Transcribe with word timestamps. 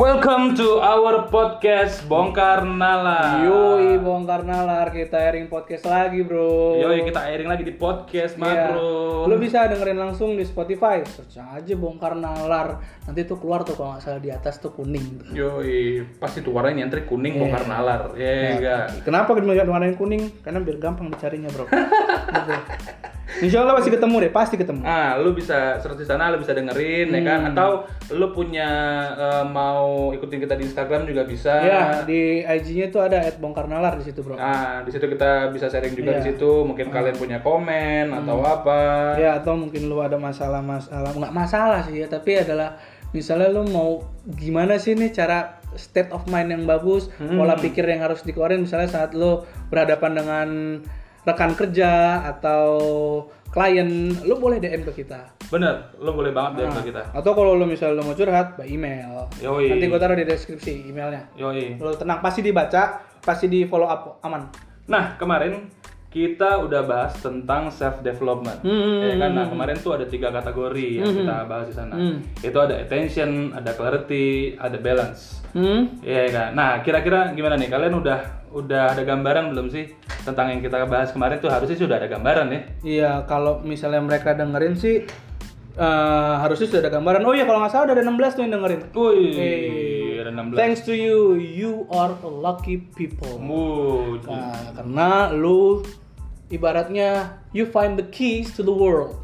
Welcome 0.00 0.56
to 0.56 0.80
our 0.80 1.28
podcast 1.28 2.08
Bongkar 2.08 2.64
Nalar. 2.64 3.44
Yoi, 3.44 4.00
bongkar 4.00 4.48
nalar 4.48 4.88
kita 4.88 5.28
airing 5.28 5.52
podcast 5.52 5.84
lagi 5.84 6.24
bro. 6.24 6.80
Yoi, 6.80 7.04
kita 7.04 7.28
airing 7.28 7.44
lagi 7.44 7.68
di 7.68 7.76
podcast, 7.76 8.40
mah 8.40 8.48
Iya. 8.48 8.64
bro. 8.72 9.28
Lo 9.28 9.36
bisa 9.36 9.68
dengerin 9.68 10.00
langsung 10.00 10.40
di 10.40 10.44
Spotify, 10.48 11.04
search 11.04 11.36
aja 11.36 11.74
bongkar 11.76 12.16
nalar. 12.16 12.80
Nanti 13.04 13.28
tuh 13.28 13.44
keluar 13.44 13.60
tuh 13.60 13.76
kalau 13.76 13.92
nggak 13.92 14.00
salah 14.00 14.24
di 14.24 14.32
atas 14.32 14.56
tuh 14.56 14.72
kuning. 14.72 15.20
tuh. 15.20 15.36
Yoi, 15.36 16.00
pasti 16.16 16.40
tuh 16.40 16.56
warnanya 16.56 16.88
nyentrik 16.88 17.04
kuning 17.04 17.36
Bongkar 17.36 17.68
Nalar. 17.68 18.16
Ya 18.16 18.32
Nah, 18.32 18.50
enggak. 18.56 18.84
Kenapa 19.04 19.36
kita 19.36 19.52
yang 19.52 20.00
kuning? 20.00 20.32
Karena 20.40 20.64
biar 20.64 20.80
gampang 20.80 21.12
dicarinya 21.12 21.52
bro. 21.52 21.68
Insya 23.40 23.64
Allah 23.64 23.74
pasti 23.74 23.90
ketemu 23.90 24.16
deh, 24.20 24.30
pasti 24.30 24.54
ketemu. 24.54 24.80
Ah, 24.82 25.16
lu 25.16 25.32
bisa 25.32 25.80
search 25.80 25.96
di 25.96 26.04
sana, 26.04 26.28
lu 26.28 26.36
bisa 26.36 26.52
dengerin 26.52 27.08
ya 27.08 27.20
kan? 27.24 27.38
Hmm. 27.40 27.50
Atau 27.52 27.70
lu 28.12 28.26
punya 28.30 28.70
eh, 29.12 29.44
mau 29.44 30.12
ikutin 30.12 30.38
kita 30.38 30.54
di 30.54 30.64
Instagram 30.64 31.04
juga 31.04 31.24
bisa. 31.24 31.56
Ya, 31.60 31.82
di 32.04 32.40
IG-nya 32.40 32.88
tuh 32.88 33.00
ada 33.00 33.24
@bongkarnalar 33.36 33.96
di 33.96 34.04
situ 34.04 34.20
bro. 34.20 34.36
Nah, 34.36 34.84
di 34.84 34.90
situ 34.90 35.04
kita 35.04 35.48
bisa 35.50 35.66
sharing 35.66 35.92
juga 35.92 36.16
di 36.16 36.22
Iya. 36.22 36.28
situ. 36.32 36.50
Mungkin 36.62 36.88
kalian 36.88 37.16
punya 37.16 37.38
komen 37.40 38.12
atau 38.12 38.38
apa. 38.40 38.80
Ya 39.16 39.36
atau 39.36 39.56
mungkin 39.56 39.88
lu 39.88 39.98
ada 39.98 40.16
masalah-masalah 40.16 41.10
nggak 41.10 41.32
masalah 41.32 41.80
sih 41.82 42.00
ya 42.00 42.06
tapi 42.06 42.36
adalah 42.36 42.76
misalnya 43.10 43.50
lu 43.50 43.66
mau 43.66 43.98
gimana 44.28 44.76
sih 44.76 44.94
nih 44.94 45.10
cara 45.10 45.58
state 45.74 46.10
of 46.10 46.26
mind 46.26 46.50
yang 46.50 46.62
bagus 46.62 47.10
pola 47.16 47.54
pikir 47.54 47.82
yang 47.82 48.02
harus 48.02 48.22
dikeluarin 48.22 48.62
misalnya 48.62 48.86
saat 48.86 49.14
lu 49.14 49.42
berhadapan 49.66 50.12
dengan 50.14 50.48
rekan 51.22 51.52
kerja 51.52 51.90
atau 52.26 52.64
klien 53.46 53.86
lu 54.22 54.34
boleh 54.36 54.56
DM 54.56 54.82
ke 54.82 55.02
kita 55.02 55.26
Bener, 55.50 55.90
lu 55.98 56.14
boleh 56.14 56.30
banget 56.30 56.62
DM 56.62 56.72
ke 56.72 56.82
kita. 56.88 57.02
atau 57.10 57.34
kalau 57.34 57.52
lu 57.52 57.66
misalnya 57.66 57.98
lu 57.98 58.06
mau 58.06 58.14
curhat 58.14 58.54
by 58.54 58.64
email 58.64 59.26
Yoi. 59.38 59.66
nanti 59.68 59.86
gua 59.86 59.98
taruh 59.98 60.14
di 60.14 60.22
deskripsi 60.22 60.86
emailnya 60.86 61.26
Yoi. 61.34 61.76
lu 61.76 61.90
tenang 61.92 62.20
pasti 62.20 62.40
dibaca 62.40 62.82
pasti 63.18 63.46
di 63.46 63.64
follow 63.64 63.86
up 63.86 64.22
aman 64.22 64.46
Nah, 64.86 65.14
kemarin 65.14 65.70
kita 66.10 66.58
udah 66.58 66.82
bahas 66.82 67.14
tentang 67.14 67.70
self 67.70 68.02
development. 68.02 68.58
Hmm, 68.58 69.06
ya 69.06 69.14
kan? 69.14 69.30
Nah, 69.30 69.46
kemarin 69.46 69.78
tuh 69.78 69.94
ada 69.94 70.02
tiga 70.02 70.34
kategori 70.34 70.98
yang 70.98 71.14
kita 71.14 71.46
bahas 71.46 71.70
di 71.70 71.74
sana. 71.76 71.94
Itu 72.42 72.58
ada 72.58 72.74
attention, 72.74 73.54
ada 73.54 73.70
clarity, 73.70 74.58
ada 74.58 74.74
balance. 74.74 75.46
hmm? 75.54 76.02
Iya 76.02 76.26
kan. 76.34 76.50
Nah, 76.58 76.82
kira-kira 76.82 77.30
gimana 77.30 77.54
nih? 77.54 77.70
Kalian 77.70 77.94
udah 77.94 78.18
udah 78.50 78.98
ada 78.98 79.02
gambaran 79.06 79.54
belum 79.54 79.70
sih 79.70 79.94
tentang 80.26 80.50
yang 80.50 80.60
kita 80.60 80.82
bahas 80.90 81.14
kemarin 81.14 81.38
tuh 81.38 81.50
harusnya 81.50 81.78
sudah 81.78 81.96
ada 82.02 82.10
gambaran 82.10 82.46
ya? 82.50 82.60
Iya, 82.82 83.12
kalau 83.30 83.62
misalnya 83.62 84.02
mereka 84.02 84.34
dengerin 84.34 84.74
sih 84.74 85.06
eh, 85.78 86.34
harusnya 86.42 86.66
sudah 86.66 86.82
ada 86.82 86.92
gambaran. 86.98 87.22
Oh 87.22 87.32
iya, 87.34 87.46
kalau 87.46 87.62
nggak 87.62 87.72
salah 87.72 87.84
udah 87.90 87.96
ada 87.96 88.04
16 88.04 88.36
tuh 88.36 88.42
yang 88.42 88.52
dengerin. 88.58 88.80
Wih, 88.92 90.18
ada 90.20 90.30
16. 90.34 90.58
Thanks 90.58 90.80
to 90.82 90.92
you, 90.92 91.38
you 91.38 91.86
are 91.94 92.12
a 92.12 92.30
lucky 92.30 92.82
people. 92.98 93.38
Nah, 93.38 94.74
karena 94.74 95.30
lu 95.30 95.86
ibaratnya 96.50 97.38
you 97.54 97.70
find 97.70 97.94
the 97.94 98.06
keys 98.10 98.50
to 98.58 98.66
the 98.66 98.74
world. 98.74 99.14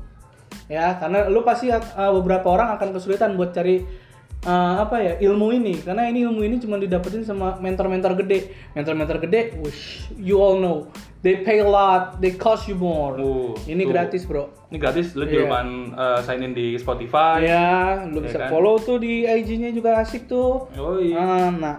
Ya, 0.66 0.98
karena 0.98 1.26
lu 1.26 1.42
pasti 1.42 1.70
eh, 1.70 1.82
beberapa 2.14 2.46
orang 2.54 2.78
akan 2.78 2.94
kesulitan 2.94 3.34
buat 3.34 3.50
cari 3.50 4.05
eh, 4.46 4.74
apa 4.78 4.96
ya 4.96 5.12
ilmu 5.20 5.50
ini 5.52 5.74
karena 5.78 6.06
ini 6.06 6.22
ilmu 6.22 6.40
ini 6.40 6.56
cuma 6.56 6.78
didapetin 6.78 7.20
sama 7.20 7.58
mentor-mentor 7.58 8.14
gede 8.16 8.38
mentor-mentor 8.72 9.18
gede 9.20 9.58
wish 9.58 10.06
you 10.14 10.38
all 10.38 10.56
know 10.56 10.86
they 11.20 11.36
pay 11.38 11.58
a 11.58 11.66
lot 11.66 12.16
they 12.16 12.30
cost 12.32 12.64
you 12.64 12.74
more 12.74 13.14
Wuh, 13.14 13.58
ini 13.66 13.82
tuh. 13.82 13.90
gratis 13.90 14.22
bro 14.22 14.46
Ini 14.66 14.78
gratis, 14.78 15.14
lu 15.14 15.22
Iya. 15.22 15.46
cuman 15.46 15.66
uh, 15.92 16.18
sign 16.20 16.42
in 16.42 16.50
di 16.50 16.74
Spotify. 16.74 17.38
ya 17.40 18.02
lu 18.04 18.18
Ya 18.18 18.22
bisa 18.24 18.38
kan? 18.40 18.48
follow 18.48 18.78
tuh 18.78 18.98
di 18.98 19.22
IG-nya 19.22 19.70
juga 19.70 19.94
asik 19.96 20.26
tuh 20.26 20.66
Yoi. 20.72 21.14
Ah, 21.14 21.50
nah 21.50 21.76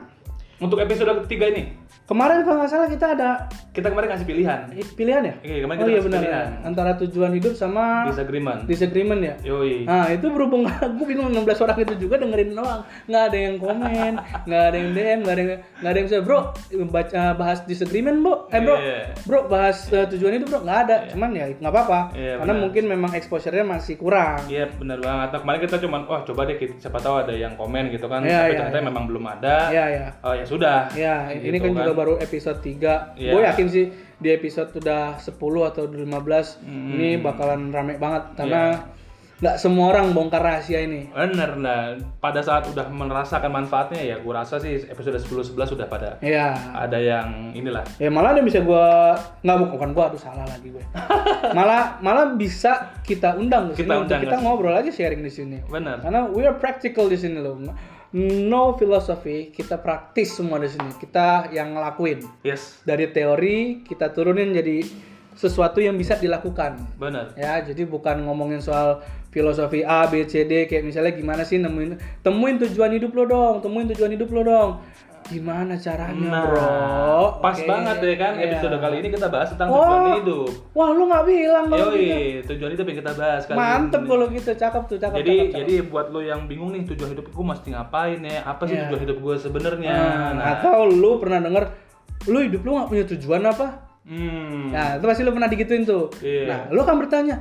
Untuk 0.57 0.79
episode 0.79 1.11
ketiga 1.23 1.47
ini, 1.47 1.75
kemarin 2.07 2.39
kalau 2.41 2.57
nggak 2.57 2.71
salah 2.71 2.87
kita 2.87 3.05
ada 3.11 3.31
kita 3.69 3.87
kemarin 3.87 4.09
ngasih 4.09 4.25
pilihan. 4.25 4.59
eh, 4.71 4.87
pilihan 4.89 5.21
ya 5.21 5.35
Iya, 5.39 5.57
kemarin 5.61 5.77
oh 5.77 5.77
kita 5.77 5.85
iya 5.85 5.93
kasih 5.93 6.07
benar 6.07 6.21
pilihan. 6.23 6.47
antara 6.63 6.91
tujuan 6.97 7.31
hidup 7.31 7.53
sama 7.53 7.83
Disagreement. 8.07 8.59
disagreement 8.63 9.21
ya 9.21 9.35
Yoi. 9.45 9.83
Nah 9.83 10.07
itu 10.09 10.25
berhubung 10.27 10.63
gue 10.97 11.05
bingung 11.05 11.29
16 11.29 11.45
orang 11.61 11.77
itu 11.77 11.93
juga 11.99 12.15
dengerin 12.17 12.51
doang 12.53 12.81
nggak 13.05 13.23
ada 13.23 13.37
yang 13.37 13.55
komen 13.57 14.11
nggak 14.43 14.63
ada 14.63 14.77
yang 14.77 14.89
DM 14.91 15.19
nggak 15.19 15.33
ada 15.33 15.41
yang 15.41 15.49
nggak 15.77 15.91
ada 15.91 15.97
yang 15.97 16.07
bisa 16.07 16.19
bro 16.19 16.39
baca 16.87 17.21
bahas 17.33 17.59
disagreement 17.63 18.17
bro 18.17 18.35
eh 18.47 18.59
bro 18.59 18.75
Iya. 18.77 18.99
bro 19.21 19.39
bahas 19.45 19.77
uh, 19.89 20.07
tujuan 20.07 20.37
itu 20.37 20.45
bro 20.45 20.59
nggak 20.59 20.79
ada 20.81 20.95
cuman 21.07 21.29
ya 21.31 21.45
nggak 21.51 21.69
apa-apa 21.69 21.99
Iya, 22.13 22.33
karena 22.39 22.49
benar. 22.49 22.63
mungkin 22.63 22.83
memang 22.87 23.11
exposure-nya 23.13 23.63
masih 23.63 23.95
kurang 23.95 24.39
Iya 24.47 24.71
benar 24.71 24.97
banget. 24.97 25.27
Nah, 25.27 25.39
kemarin 25.39 25.59
kita 25.61 25.77
cuman 25.79 26.01
wah 26.03 26.21
coba 26.23 26.41
deh 26.43 26.55
kita, 26.55 26.73
siapa 26.79 26.97
tahu 26.97 27.19
ada 27.19 27.33
yang 27.33 27.53
komen 27.53 27.89
gitu 27.89 28.05
kan. 28.05 28.21
Iya, 28.21 28.37
Tapi 28.39 28.47
iya, 28.47 28.57
ternyata 28.57 28.79
iya. 28.79 28.85
memang 28.85 29.03
belum 29.05 29.23
ada. 29.27 29.55
ya 29.69 29.85
ya 29.91 30.05
Oh 30.21 30.31
ya 30.31 30.45
sudah. 30.45 30.87
ya 30.93 31.15
ini 31.29 31.51
Gitu 31.51 31.67
kan, 31.67 31.73
juga 31.75 31.91
baru 31.97 32.13
episode 32.17 32.61
3 32.61 33.17
Iya. 33.17 33.31
gue 33.33 33.41
yakin 33.43 33.67
sih 33.67 33.85
di 34.15 34.29
episode 34.29 34.69
udah 34.75 35.17
10 35.17 35.33
atau 35.63 35.83
15 35.83 36.61
Hmm. 36.61 36.93
ini 36.93 37.17
bakalan 37.17 37.69
rame 37.69 37.97
banget 37.97 38.23
karena 38.35 38.85
nggak 39.37 39.53
semua 39.55 39.93
orang 39.93 40.09
bongkar 40.11 40.41
rahasia 40.41 40.81
ini 40.81 41.05
Bener, 41.07 41.53
nah 41.55 41.93
pada 42.17 42.41
saat 42.41 42.65
udah 42.65 42.89
merasakan 42.89 43.53
manfaatnya 43.53 44.01
ya 44.03 44.15
gue 44.17 44.33
rasa 44.33 44.57
sih 44.57 44.81
episode 44.83 45.13
10-11 45.13 45.53
sudah 45.67 45.85
pada 45.85 46.17
ya 46.19 46.57
ada 46.73 46.97
yang 46.97 47.53
inilah 47.53 47.85
Ya 47.97 48.09
malah 48.09 48.33
ada 48.33 48.41
bisa 48.41 48.57
gua 48.59 49.13
nggak 49.39 49.55
bu- 49.55 49.71
bukan 49.71 49.89
gua 49.91 50.09
aduh 50.09 50.17
salah 50.17 50.41
lagi 50.43 50.69
gue. 50.69 50.81
malah 51.53 51.97
malah 51.99 52.33
bisa 52.33 52.97
kita 53.01 53.35
undang 53.35 53.69
ke 53.69 53.77
sini 53.77 53.85
Kita 53.85 53.95
undang 53.99 54.19
kita 54.19 54.37
ngobrol 54.39 54.73
aja 54.73 54.89
sharing 54.89 55.21
di 55.21 55.29
sini. 55.29 55.61
bener 55.63 56.01
Karena 56.01 56.25
we 56.25 56.41
are 56.41 56.55
practical 56.55 57.05
di 57.05 57.15
sini 57.15 57.37
loh. 57.37 57.61
No 58.15 58.79
philosophy, 58.79 59.51
kita 59.51 59.83
praktis 59.83 60.31
semua 60.31 60.63
di 60.63 60.71
sini. 60.71 60.95
Kita 60.95 61.51
yang 61.51 61.75
ngelakuin. 61.75 62.23
yes 62.47 62.79
Dari 62.87 63.11
teori 63.11 63.83
kita 63.83 64.15
turunin 64.15 64.55
jadi 64.55 64.87
sesuatu 65.37 65.77
yang 65.77 65.93
bisa 65.99 66.17
dilakukan. 66.17 66.97
bener 66.97 67.29
Ya, 67.37 67.61
jadi 67.61 67.85
bukan 67.85 68.25
ngomongin 68.25 68.57
soal 68.57 69.05
filosofi 69.29 69.85
A, 69.85 70.09
B, 70.09 70.25
C, 70.25 70.49
D 70.49 70.65
kayak 70.65 70.81
misalnya 70.81 71.13
gimana 71.13 71.45
sih 71.45 71.61
nemuin 71.61 72.23
temuin 72.25 72.57
tujuan 72.57 72.97
hidup 72.97 73.13
lo 73.13 73.23
dong, 73.29 73.55
temuin 73.61 73.85
tujuan 73.93 74.11
hidup 74.17 74.33
lo 74.33 74.41
dong. 74.41 74.69
Gimana 75.27 75.75
caranya, 75.75 76.29
nah 76.29 76.43
Bro? 76.43 76.71
pas 77.37 77.51
Oke. 77.53 77.65
banget 77.65 77.97
ya 77.99 78.15
kan 78.15 78.33
Iya. 78.33 78.45
episode 78.49 78.77
kali 78.77 78.95
ini 78.97 79.09
kita 79.09 79.27
bahas 79.27 79.47
tentang 79.49 79.67
Wah. 79.67 79.77
tujuan 79.77 80.03
hidup 80.17 80.49
Wah, 80.71 80.89
lu 80.89 81.03
nggak 81.05 81.25
bilang 81.25 81.65
kalau 81.67 81.85
gitu. 81.89 81.99
Yoi, 81.99 82.25
tujuan 82.45 82.71
hidup 82.71 82.85
yang 82.85 82.97
kita 82.97 83.11
bahas 83.13 83.41
kali 83.43 83.55
Mantep 83.55 83.99
ini. 83.99 84.07
kalau 84.07 84.25
gitu, 84.29 84.51
cakep 84.53 84.83
tuh, 84.85 84.97
cakep. 84.97 85.15
jadi 85.17 85.27
cakep, 85.29 85.45
cakep. 85.45 85.59
jadi 85.59 85.73
buat 85.85 86.07
lo 86.07 86.19
yang 86.21 86.41
bingung 86.45 86.71
nih 86.71 86.83
tujuan 86.85 87.09
hidup 87.11 87.25
gue 87.27 87.45
mesti 87.45 87.67
ngapain 87.69 88.19
ya 88.21 88.39
apa 88.41 88.63
sih 88.63 88.73
Iya. 88.73 88.81
tujuan 88.85 89.01
hidup 89.03 89.17
gue 89.17 89.35
sebenarnya 89.37 89.93
Hmm, 89.93 90.31
nah 90.33 90.45
atau 90.57 90.77
lu 90.85 91.11
pernah 91.17 91.39
denger 91.39 91.63
lu 92.25 92.39
hidup 92.41 92.61
lu 92.61 92.71
nggak 92.73 92.87
punya 92.87 93.03
tujuan 93.09 93.43
apa? 93.43 93.67
hmm, 94.03 94.71
Nah, 94.71 94.95
itu 94.95 95.05
pasti 95.05 95.21
lu 95.21 95.31
pernah 95.31 95.47
digituin 95.47 95.83
tuh. 95.83 96.07
Iya. 96.17 96.43
Nah, 96.45 96.59
lu 96.69 96.79
kan 96.81 96.95
bertanya, 96.95 97.35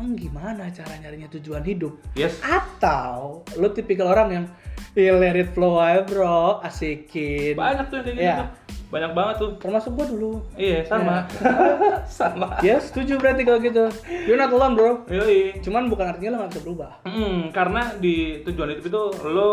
emang 0.00 0.16
gimana 0.16 0.64
cara 0.66 0.96
nyarinya 0.96 1.28
tujuan 1.30 1.60
hidup? 1.60 1.92
yes 2.14 2.40
Atau 2.40 3.44
lu 3.54 3.68
tipikal 3.68 4.08
orang 4.08 4.28
yang 4.32 4.44
ya 4.92 5.12
let 5.14 5.36
it 5.36 5.52
flow 5.52 5.76
aja 5.76 6.00
bro, 6.02 6.58
asikin. 6.60 7.52
banyak 7.52 7.84
tuh 7.86 8.00
yang 8.00 8.06
kayak 8.06 8.16
gitu 8.16 8.24
Iya. 8.24 8.36
tuh. 8.38 8.48
banyak 8.90 9.12
banget 9.12 9.34
tuh 9.38 9.50
Termasuk 9.56 9.90
gua 9.92 10.02
dulu. 10.04 10.32
iya 10.56 10.82
sama 10.82 11.22
sama 12.10 12.58
Ya, 12.58 12.74
setuju 12.76 13.16
berarti 13.16 13.44
kalau 13.44 13.60
gitu. 13.60 13.86
You're 14.24 14.34
not 14.36 14.50
alone 14.50 14.74
bro. 14.74 15.06
Yoi. 15.06 15.60
Cuman 15.60 15.86
bukan 15.86 16.08
artinya 16.08 16.30
lo 16.32 16.42
nggak 16.42 16.50
bisa 16.50 16.62
berubah. 16.64 16.90
Hmm, 17.04 17.50
karena 17.50 17.94
di 17.96 18.42
tujuan 18.42 18.66
hidup 18.68 18.84
itu 18.84 19.02
lo 19.28 19.52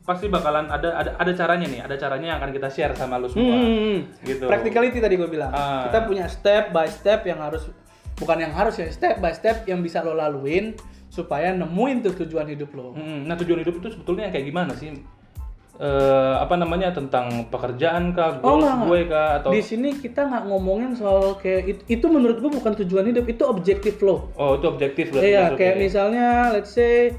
pasti 0.00 0.26
bakalan 0.26 0.66
ada 0.66 0.88
ada 0.96 1.10
ada 1.14 1.32
caranya 1.32 1.66
nih, 1.68 1.80
ada 1.80 1.94
caranya 1.94 2.26
yang 2.28 2.38
akan 2.38 2.50
kita 2.50 2.68
share 2.68 2.90
sama 2.92 3.16
lo 3.16 3.28
semua. 3.28 3.54
Hmm, 3.54 4.02
Gitu. 4.20 4.44
Practicality 4.44 4.98
tadi 4.98 5.14
gue 5.14 5.28
bilang. 5.28 5.52
Ah. 5.52 5.86
Kita 5.86 6.02
punya 6.02 6.26
step 6.26 6.70
by 6.70 6.88
step 6.88 7.22
yang 7.22 7.38
harus 7.38 7.70
bukan 8.22 8.38
yang 8.40 8.52
harus 8.52 8.78
ya, 8.78 8.86
step 8.88 9.18
by 9.18 9.30
step 9.30 9.66
yang 9.66 9.80
bisa 9.80 10.00
lo 10.00 10.14
laluin 10.14 10.78
supaya 11.08 11.50
nemuin 11.52 11.96
tuh 12.00 12.14
tujuan 12.22 12.46
hidup 12.46 12.70
lo. 12.72 12.94
Hmm, 12.94 13.26
nah 13.26 13.34
tujuan 13.34 13.60
hidup 13.60 13.76
itu 13.76 13.88
sebetulnya 13.90 14.30
kayak 14.30 14.46
gimana 14.46 14.72
sih? 14.72 14.94
Eh, 15.74 16.34
apa 16.36 16.54
namanya 16.54 16.92
tentang 16.92 17.48
pekerjaan 17.48 18.12
kah, 18.12 18.38
Oh, 18.38 18.54
goals 18.54 18.62
enggak, 18.62 18.86
gue 18.86 19.00
kah 19.08 19.28
atau 19.36 19.50
Di 19.50 19.62
sini 19.62 19.96
kita 19.96 20.20
nggak 20.22 20.44
ngomongin 20.46 20.92
soal 20.92 21.34
kayak 21.34 21.62
it- 21.66 21.84
itu 21.90 22.06
menurut 22.06 22.38
gue 22.38 22.52
bukan 22.52 22.72
tujuan 22.78 23.04
hidup, 23.04 23.24
itu 23.26 23.42
objektif 23.42 23.98
lo. 23.98 24.30
oh 24.34 24.54
itu 24.54 24.66
objektif 24.68 25.10
berarti 25.10 25.26
Iya, 25.28 25.44
kayak 25.52 25.74
ya? 25.74 25.80
misalnya 25.80 26.26
let's 26.50 26.70
say 26.70 27.10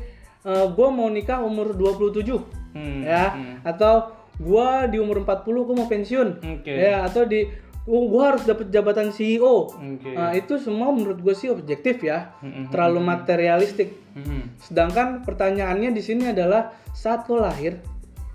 gue 0.45 0.87
mau 0.89 1.07
nikah 1.07 1.39
umur 1.39 1.71
27 1.71 2.39
Hmm, 2.73 3.01
ya 3.01 3.31
hmm. 3.31 3.55
atau 3.63 4.09
gue 4.35 4.67
di 4.89 4.97
umur 4.97 5.21
40 5.21 5.43
gue 5.63 5.75
mau 5.75 5.85
pensiun. 5.85 6.27
Oke. 6.57 6.73
Ya, 6.73 7.03
atau 7.03 7.21
di 7.23 7.45
oh, 7.87 8.03
gue 8.07 8.23
harus 8.23 8.43
dapat 8.47 8.71
jabatan 8.71 9.11
CEO. 9.11 9.71
Oke. 9.75 10.11
Nah, 10.15 10.31
itu 10.35 10.55
semua 10.59 10.91
menurut 10.91 11.19
gue 11.19 11.35
sih 11.35 11.51
objektif 11.51 12.03
ya, 12.03 12.35
Mm-mm. 12.39 12.71
terlalu 12.71 13.03
materialistik. 13.03 13.99
Hmm. 14.13 14.53
Sedangkan 14.61 15.25
pertanyaannya 15.25 15.91
di 15.91 16.01
sini 16.03 16.31
adalah 16.31 16.71
saat 16.93 17.25
lo 17.27 17.41
lahir, 17.41 17.81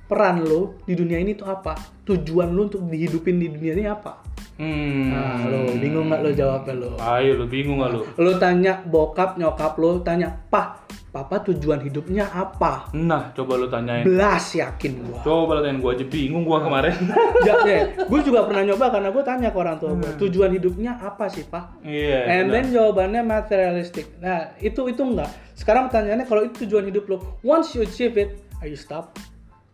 peran 0.08 0.40
lo 0.40 0.81
di 0.88 0.96
dunia 0.96 1.20
ini 1.20 1.37
tuh 1.37 1.52
apa? 1.52 1.76
Tujuan 2.08 2.49
lo 2.56 2.72
untuk 2.72 2.82
dihidupin 2.88 3.37
di 3.37 3.52
dunia 3.52 3.72
ini 3.76 3.84
apa? 3.84 4.25
Hmm. 4.58 5.14
Nah, 5.14 5.46
lo 5.46 5.60
bingung 5.78 6.10
nggak 6.10 6.20
lo 6.25 6.31
jawabnya 6.34 6.75
lo? 6.75 6.90
Ayo 6.99 7.38
lu 7.38 7.46
bingung 7.46 7.78
gak 7.78 7.94
lu? 7.94 8.02
Lo 8.19 8.32
tanya 8.43 8.82
bokap 8.82 9.38
nyokap 9.38 9.78
lo, 9.78 10.02
tanya 10.02 10.34
pah 10.50 10.82
papa 11.08 11.40
tujuan 11.46 11.78
hidupnya 11.84 12.26
apa? 12.26 12.90
Nah, 12.93 13.31
coba 13.32 13.55
lu 13.55 13.70
tanyain. 13.70 14.02
Belas 14.02 14.55
yakin 14.58 14.93
gua. 15.06 15.20
Coba 15.22 15.50
lu 15.58 15.60
tanyain 15.62 15.81
gua 15.81 15.93
aja 15.94 16.06
bingung 16.11 16.43
gua 16.43 16.58
kemarin. 16.64 16.94
Ya, 17.46 17.87
gue 17.96 18.20
juga 18.26 18.44
pernah 18.44 18.64
nyoba 18.69 18.93
karena 18.93 19.08
gue 19.14 19.25
tanya 19.25 19.49
ke 19.54 19.58
orang 19.61 19.76
tua 19.78 19.94
gue, 19.94 20.11
tujuan 20.20 20.52
hidupnya 20.52 21.00
apa 21.00 21.31
sih 21.32 21.46
pak? 21.46 21.81
Iya. 21.87 22.28
And 22.28 22.50
benar. 22.50 22.52
then 22.52 22.66
jawabannya 22.75 23.22
materialistic. 23.25 24.06
Nah 24.20 24.52
itu 24.61 24.84
itu 24.90 25.00
enggak. 25.00 25.31
Sekarang 25.54 25.88
pertanyaannya 25.88 26.26
kalau 26.28 26.44
itu 26.44 26.66
tujuan 26.66 26.88
hidup 26.90 27.04
lo, 27.08 27.40
once 27.46 27.72
you 27.76 27.84
achieve 27.87 28.19
it, 28.20 28.43
are 28.61 28.69
you 28.69 28.76
stop? 28.76 29.16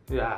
Ya, 0.07 0.37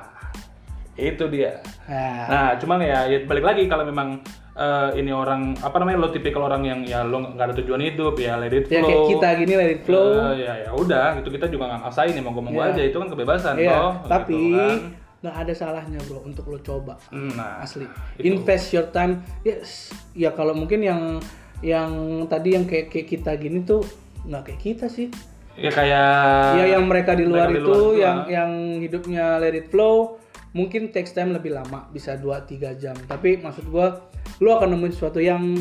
itu 0.94 1.24
dia. 1.26 1.58
Nah, 1.84 2.26
Nah, 2.26 2.48
cuman 2.56 2.78
ya, 2.80 3.04
ya 3.04 3.18
balik 3.22 3.44
lagi 3.44 3.62
kalau 3.66 3.82
memang 3.82 4.22
eh, 4.52 4.90
ini 4.96 5.10
orang 5.10 5.52
apa 5.58 5.76
namanya 5.76 5.98
lo 5.98 6.08
tipikal 6.08 6.40
orang 6.42 6.64
yang 6.64 6.80
ya 6.82 7.02
lo 7.02 7.20
nggak 7.26 7.44
ada 7.44 7.54
tujuan 7.56 7.82
hidup 7.82 8.16
ya 8.16 8.38
let 8.38 8.48
it 8.50 8.64
ya 8.66 8.80
flow. 8.80 8.88
kayak 8.88 9.02
kita 9.12 9.28
gini 9.36 9.52
let 9.54 9.70
it 9.70 9.82
flow. 9.82 10.08
Eh, 10.32 10.34
ya 10.40 10.54
ya 10.64 10.70
udah, 10.72 11.18
itu 11.18 11.28
kita 11.28 11.46
juga 11.46 11.68
nggak 11.68 11.80
ngaksain 11.84 12.10
ya 12.10 12.22
mau 12.22 12.32
ngomong 12.32 12.54
Iya. 12.54 12.72
aja 12.72 12.82
itu 12.82 12.96
kan 12.96 13.08
kebebasan 13.10 13.54
Iya, 13.54 13.74
toh. 13.74 13.92
tapi 14.08 14.32
gitu 14.32 14.56
kan. 14.56 14.78
nggak 15.18 15.36
ada 15.36 15.52
salahnya 15.52 15.98
bro 16.06 16.20
untuk 16.22 16.44
lo 16.46 16.58
coba. 16.58 16.94
Nah, 17.10 17.60
Asli. 17.60 17.84
itu. 18.16 18.32
Invest 18.32 18.66
your 18.72 18.88
time. 18.88 19.20
Yes. 19.42 19.92
Ya 20.12 20.30
kalau 20.30 20.54
mungkin 20.54 20.80
yang 20.80 21.18
yang 21.60 21.90
tadi 22.24 22.54
yang 22.54 22.64
kayak 22.64 22.88
kayak 22.88 23.08
kita 23.10 23.34
gini 23.34 23.60
tuh 23.60 23.84
nggak 24.22 24.42
kayak 24.46 24.60
kita 24.62 24.86
sih. 24.86 25.12
Ya 25.56 25.70
kayak 25.72 26.08
ya 26.60 26.64
yang 26.76 26.84
mereka 26.84 27.16
di 27.16 27.24
luar 27.24 27.48
mereka 27.48 27.56
di 27.56 27.58
itu 27.60 27.68
luar 27.68 27.80
itu, 27.80 28.00
yang 28.04 28.16
ah. 28.16 28.24
yang 28.28 28.50
hidupnya 28.80 29.24
let 29.40 29.56
it 29.56 29.72
flow 29.72 30.20
mungkin 30.52 30.88
takes 30.92 31.12
time 31.12 31.32
lebih 31.32 31.52
lama 31.52 31.88
bisa 31.92 32.16
2 32.16 32.28
3 32.48 32.80
jam 32.80 32.96
tapi 33.08 33.40
maksud 33.40 33.68
gua 33.68 34.08
lu 34.40 34.52
akan 34.52 34.76
nemuin 34.76 34.92
sesuatu 34.92 35.20
yang 35.20 35.56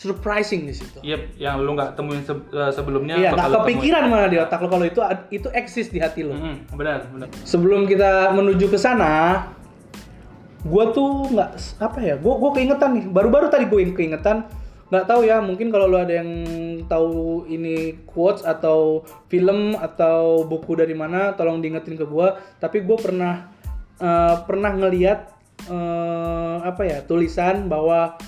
surprising 0.00 0.64
di 0.64 0.72
situ. 0.72 0.96
Yep, 1.04 1.36
yang 1.36 1.60
lu 1.60 1.76
nggak 1.76 1.92
temuin 1.92 2.24
se- 2.24 2.48
eh, 2.56 2.72
sebelumnya. 2.72 3.20
Iya, 3.20 3.36
nggak 3.36 3.48
lu 3.48 3.52
temuin. 3.52 3.66
kepikiran 3.68 4.02
malah 4.08 4.28
di 4.32 4.38
otak 4.40 4.58
lo 4.64 4.68
kalau 4.72 4.86
itu 4.88 5.00
itu 5.28 5.48
eksis 5.52 5.92
di 5.92 6.00
hati 6.00 6.24
lo. 6.24 6.32
Mm-mm, 6.32 6.72
benar, 6.72 7.04
benar. 7.12 7.28
Sebelum 7.44 7.84
kita 7.84 8.32
menuju 8.32 8.72
ke 8.72 8.80
sana, 8.80 9.44
gua 10.64 10.88
tuh 10.96 11.28
nggak 11.28 11.50
apa 11.84 11.98
ya, 12.00 12.14
gua 12.16 12.40
gua 12.40 12.50
keingetan 12.56 12.96
nih, 12.96 13.04
baru-baru 13.12 13.52
tadi 13.52 13.68
gue 13.68 13.92
keingetan, 13.92 14.48
nggak 14.90 15.06
tahu 15.06 15.22
ya, 15.22 15.38
mungkin 15.38 15.70
kalau 15.70 15.86
lu 15.86 15.98
ada 16.02 16.18
yang 16.18 16.30
tahu 16.90 17.46
ini 17.46 17.94
quotes 18.10 18.42
atau 18.42 19.06
film 19.30 19.78
atau 19.78 20.42
buku 20.44 20.74
dari 20.74 20.92
mana, 20.92 21.32
tolong 21.38 21.62
diingetin 21.62 21.94
ke 21.94 22.04
gua. 22.04 22.36
Tapi 22.58 22.82
gue 22.82 22.98
pernah 22.98 23.48
eh, 24.02 24.36
pernah 24.44 24.74
ngeliat 24.74 25.20
eh, 25.70 26.56
apa 26.66 26.82
ya 26.82 26.98
tulisan 27.06 27.70
bahwa 27.70 28.18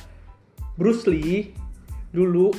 Bruce 0.79 1.11
Lee 1.11 1.53
dulu 2.14 2.55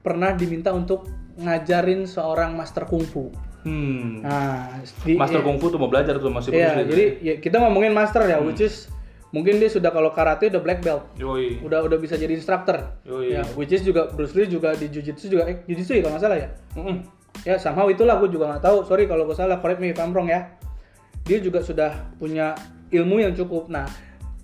pernah 0.00 0.32
diminta 0.32 0.70
untuk 0.70 1.10
ngajarin 1.38 2.06
seorang 2.06 2.54
master 2.54 2.86
kungfu. 2.86 3.48
Hmm. 3.66 4.22
Nah, 4.22 4.80
di, 5.02 5.18
Master 5.18 5.42
Kungfu 5.42 5.68
tuh 5.74 5.82
mau 5.82 5.90
belajar 5.90 6.16
tuh 6.16 6.30
masih 6.30 6.54
Iya, 6.54 6.78
Bruce 6.78 6.78
Lee. 6.78 6.86
jadi 6.88 7.04
ya, 7.20 7.34
kita 7.42 7.56
ngomongin 7.58 7.92
master 7.92 8.22
ya, 8.24 8.38
which 8.38 8.62
is 8.62 8.86
mungkin 9.30 9.60
dia 9.60 9.68
sudah 9.68 9.92
kalau 9.92 10.10
karate 10.12 10.48
udah 10.48 10.62
black 10.62 10.80
belt, 10.80 11.04
Yoi. 11.20 11.60
udah 11.60 11.84
udah 11.84 11.98
bisa 12.00 12.16
jadi 12.16 12.32
instructor. 12.32 12.96
Yoi. 13.04 13.36
Ya, 13.36 13.42
which 13.54 13.72
is 13.72 13.84
juga 13.84 14.08
Bruce 14.08 14.32
Lee 14.32 14.48
juga 14.48 14.72
di 14.74 14.88
jujitsu 14.88 15.28
juga, 15.28 15.48
eh 15.48 15.60
jujitsu 15.68 15.96
ya 15.96 16.00
kalau 16.04 16.16
nggak 16.16 16.24
salah 16.24 16.38
ya. 16.40 16.48
Mm-mm. 16.76 16.96
Ya 17.46 17.54
somehow 17.60 17.86
itulah 17.86 18.18
gue 18.18 18.32
juga 18.32 18.50
nggak 18.50 18.64
tahu. 18.64 18.78
Sorry 18.88 19.04
kalau 19.06 19.28
gue 19.28 19.36
salah, 19.36 19.60
correct 19.62 19.78
me 19.78 19.92
if 19.92 19.98
I'm 20.00 20.10
wrong 20.10 20.26
ya. 20.32 20.58
Dia 21.28 21.38
juga 21.44 21.60
sudah 21.60 22.08
punya 22.16 22.56
ilmu 22.88 23.20
yang 23.20 23.36
cukup. 23.36 23.68
Nah, 23.68 23.84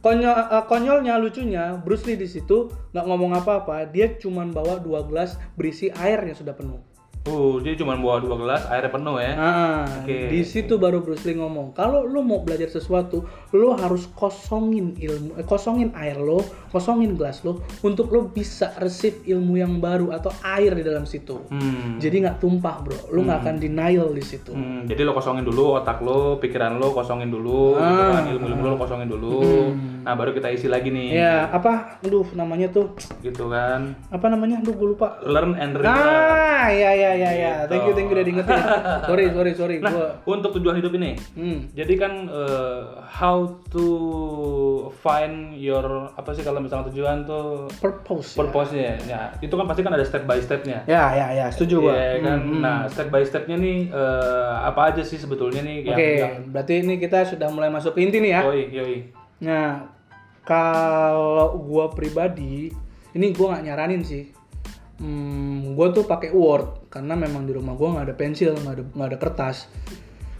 konyol, 0.04 0.36
eh, 0.36 0.64
konyolnya, 0.68 1.16
lucunya, 1.16 1.80
Bruce 1.80 2.04
Lee 2.04 2.20
di 2.20 2.28
situ 2.28 2.68
nggak 2.92 3.04
ngomong 3.08 3.32
apa-apa. 3.40 3.88
Dia 3.88 4.14
cuman 4.20 4.52
bawa 4.52 4.78
dua 4.78 5.02
gelas 5.08 5.40
berisi 5.56 5.88
air 5.90 6.20
yang 6.22 6.36
sudah 6.36 6.52
penuh. 6.52 6.93
Uh, 7.24 7.56
dia 7.64 7.72
cuma 7.72 7.96
bawa 7.96 8.20
dua 8.20 8.36
gelas, 8.36 8.68
airnya 8.68 8.92
penuh 8.92 9.16
ya. 9.16 9.32
Nah, 9.32 10.04
Oke. 10.04 10.28
di 10.28 10.44
situ 10.44 10.76
baru 10.76 11.00
Bruce 11.00 11.24
Lee 11.24 11.40
ngomong, 11.40 11.72
kalau 11.72 12.04
lu 12.04 12.20
mau 12.20 12.44
belajar 12.44 12.68
sesuatu, 12.68 13.24
lu 13.56 13.72
harus 13.72 14.12
kosongin 14.12 14.92
ilmu, 15.00 15.40
eh, 15.40 15.46
kosongin 15.48 15.88
air 15.96 16.20
lo, 16.20 16.44
kosongin 16.74 17.14
gelas 17.14 17.40
lo, 17.40 17.62
untuk 17.80 18.10
lo 18.10 18.26
bisa 18.26 18.74
receive 18.76 19.22
ilmu 19.24 19.54
yang 19.54 19.78
baru 19.78 20.10
atau 20.10 20.34
air 20.42 20.74
di 20.74 20.82
dalam 20.82 21.04
situ. 21.04 21.46
Hmm. 21.46 21.96
Jadi 21.96 22.16
nggak 22.20 22.36
tumpah 22.38 22.82
bro, 22.82 22.98
lu 23.08 23.22
nggak 23.22 23.38
akan 23.40 23.54
denial 23.56 24.10
di 24.10 24.20
situ. 24.20 24.50
Hmm, 24.50 24.84
jadi 24.84 25.06
lo 25.06 25.14
kosongin 25.14 25.42
dulu 25.42 25.78
otak 25.78 26.02
lo, 26.02 26.36
pikiran 26.36 26.74
lo 26.74 26.90
kosongin 26.90 27.30
dulu, 27.30 27.78
gitu 27.78 28.02
Ah. 28.02 28.10
kan, 28.12 28.24
ilmu-ilmu 28.26 28.64
lo 28.66 28.76
kosongin 28.76 29.06
dulu. 29.06 29.70
Nah, 30.02 30.12
baru 30.12 30.32
kita 30.32 30.50
isi 30.50 30.66
lagi 30.66 30.90
nih. 30.90 31.14
Ya 31.14 31.46
apa, 31.46 31.96
aduh 32.00 32.26
namanya 32.32 32.68
tuh, 32.68 32.92
Gitu 33.20 33.46
kan. 33.46 33.94
apa 34.10 34.26
namanya, 34.26 34.58
aduh 34.58 34.74
gue 34.74 34.88
lupa. 34.90 35.22
Learn 35.22 35.54
and 35.54 35.72
relearn. 35.72 35.94
Ah, 35.94 36.66
ya 36.66 36.90
ya 36.90 37.10
ya 37.14 37.30
ya, 37.30 37.52
Gitu. 37.54 37.68
thank 37.70 37.84
you 37.84 37.92
thank 37.92 38.08
you 38.08 38.14
udah 38.14 38.24
diingetin. 38.24 38.58
sorry 39.08 39.24
sorry 39.30 39.52
sorry, 39.54 39.76
Nah, 39.78 39.88
gua. 39.88 40.08
untuk 40.26 40.50
tujuan 40.54 40.74
hidup 40.74 40.92
ini, 40.94 41.14
Hmm. 41.32 41.70
jadi 41.70 41.94
kan 41.94 42.12
eh, 42.26 42.80
how 43.14 43.38
to 43.70 43.86
find 44.96 45.34
your 45.54 45.84
apa 46.12 46.30
sih 46.32 46.42
kalau 46.42 46.60
misalnya 46.64 46.88
tujuan 46.88 47.28
tuh 47.28 47.68
Purpose. 47.78 48.32
ya. 48.32 48.38
purpose-nya 48.40 48.92
ya. 49.04 49.22
Itu 49.44 49.54
kan 49.60 49.68
pasti 49.68 49.84
kan 49.84 49.92
ada 49.92 50.02
step 50.08 50.24
by 50.24 50.40
step-nya. 50.40 50.88
Ya 50.88 51.12
ya 51.12 51.26
ya, 51.36 51.46
setuju 51.52 51.84
gua. 51.84 51.92
Iya 51.92 52.24
kan. 52.24 52.38
Hmm, 52.40 52.48
hmm. 52.56 52.60
Nah, 52.64 52.78
step 52.88 53.12
by 53.12 53.20
step-nya 53.20 53.60
nih 53.60 53.92
eh, 53.92 54.54
apa 54.64 54.80
aja 54.90 55.04
sih 55.04 55.20
sebetulnya 55.20 55.60
nih 55.60 55.84
yang 55.84 55.98
Oke, 56.00 56.08
yang 56.24 56.34
berarti 56.48 56.72
ini 56.80 56.96
kita 56.96 57.28
sudah 57.28 57.52
mulai 57.52 57.68
masuk 57.68 57.92
ke 57.92 58.00
inti 58.00 58.24
nih 58.24 58.32
ya. 58.34 58.40
Yoi, 58.48 58.62
yoi. 58.72 58.96
Nah, 59.44 59.92
kalau 60.42 61.60
gua 61.60 61.92
pribadi, 61.92 62.72
ini 63.12 63.26
gua 63.36 63.56
nggak 63.56 63.64
nyaranin 63.68 64.00
sih. 64.00 64.24
Hmm, 65.00 65.74
gua 65.74 65.90
tuh 65.90 66.06
pakai 66.06 66.30
Word 66.30 66.88
karena 66.88 67.18
memang 67.18 67.44
di 67.44 67.52
rumah 67.52 67.74
gua 67.74 67.98
nggak 67.98 68.06
ada 68.08 68.14
pensil, 68.16 68.54
nggak 68.56 68.74
ada 68.78 68.84
nggak 68.94 69.08
ada 69.10 69.18
kertas, 69.18 69.56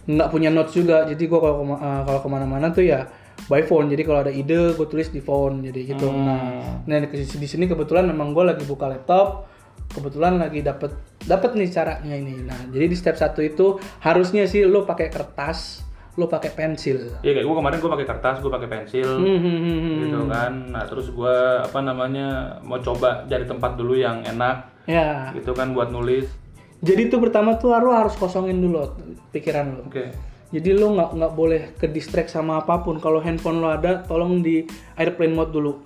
nggak 0.07 0.29
punya 0.31 0.49
notes 0.49 0.73
juga. 0.73 1.05
Jadi 1.05 1.25
gua 1.27 1.41
kalau 1.43 1.57
kema- 1.67 1.81
eh, 1.83 2.03
kalau 2.07 2.21
ke 2.23 2.29
mana-mana 2.31 2.71
tuh 2.71 2.87
ya 2.87 3.05
by 3.47 3.63
phone. 3.63 3.87
Jadi 3.87 4.03
kalau 4.03 4.21
ada 4.21 4.31
ide, 4.31 4.73
gua 4.73 4.85
tulis 4.85 5.09
di 5.09 5.19
phone. 5.19 5.63
Jadi 5.63 5.81
gitu. 5.87 6.09
Nah, 6.09 6.81
nah 6.83 6.97
di, 6.99 7.09
di 7.15 7.47
sini 7.47 7.65
kebetulan 7.65 8.05
memang 8.05 8.31
gua 8.31 8.51
lagi 8.51 8.63
buka 8.63 8.87
laptop. 8.87 9.49
Kebetulan 9.87 10.37
lagi 10.37 10.59
dapet 10.59 10.91
dapet 11.23 11.55
nih 11.55 11.69
caranya 11.69 12.15
ini. 12.15 12.43
Nah, 12.43 12.59
jadi 12.69 12.87
di 12.87 12.95
step 12.95 13.15
satu 13.15 13.39
itu 13.39 13.79
harusnya 14.01 14.43
sih 14.45 14.65
lo 14.65 14.83
pakai 14.83 15.07
kertas, 15.07 15.85
lo 16.15 16.27
pakai 16.27 16.51
pensil. 16.51 17.21
Iya 17.21 17.31
kayak 17.33 17.47
gue 17.47 17.57
kemarin 17.57 17.79
gue 17.79 17.93
pakai 17.93 18.07
kertas, 18.07 18.37
gue 18.39 18.49
pakai 18.49 18.67
pensil, 18.67 19.07
Hmm, 19.07 19.39
hmm, 19.39 19.59
hmm, 19.61 19.79
hmm. 19.79 19.97
gitu 20.01 20.21
kan. 20.27 20.53
Nah 20.71 20.83
terus 20.87 21.11
gue 21.11 21.37
apa 21.61 21.79
namanya 21.79 22.59
mau 22.61 22.79
coba 22.79 23.23
cari 23.25 23.45
tempat 23.45 23.75
dulu 23.75 23.95
yang 23.95 24.23
enak, 24.23 24.73
Ya, 24.85 25.31
gitu 25.33 25.55
kan 25.55 25.73
buat 25.73 25.89
nulis. 25.89 26.27
jadi 26.81 27.09
tuh 27.09 27.17
pertama 27.19 27.57
tuh 27.57 27.73
lo 27.73 27.91
harus 27.91 28.13
kosongin 28.15 28.59
dulu 28.59 28.85
pikiran 29.31 29.79
lo. 29.79 29.83
Oke. 29.87 30.11
Jadi 30.55 30.71
lo 30.71 30.95
nggak 30.95 31.11
nggak 31.19 31.33
boleh 31.35 31.63
ke 31.75 31.91
distract 31.91 32.31
sama 32.31 32.63
apa 32.63 32.79
pun. 32.87 33.03
Kalau 33.03 33.19
handphone 33.19 33.59
lo 33.59 33.75
ada, 33.75 34.07
tolong 34.07 34.39
di 34.39 34.63
airplane 34.95 35.35
mode 35.35 35.51
dulu. 35.51 35.83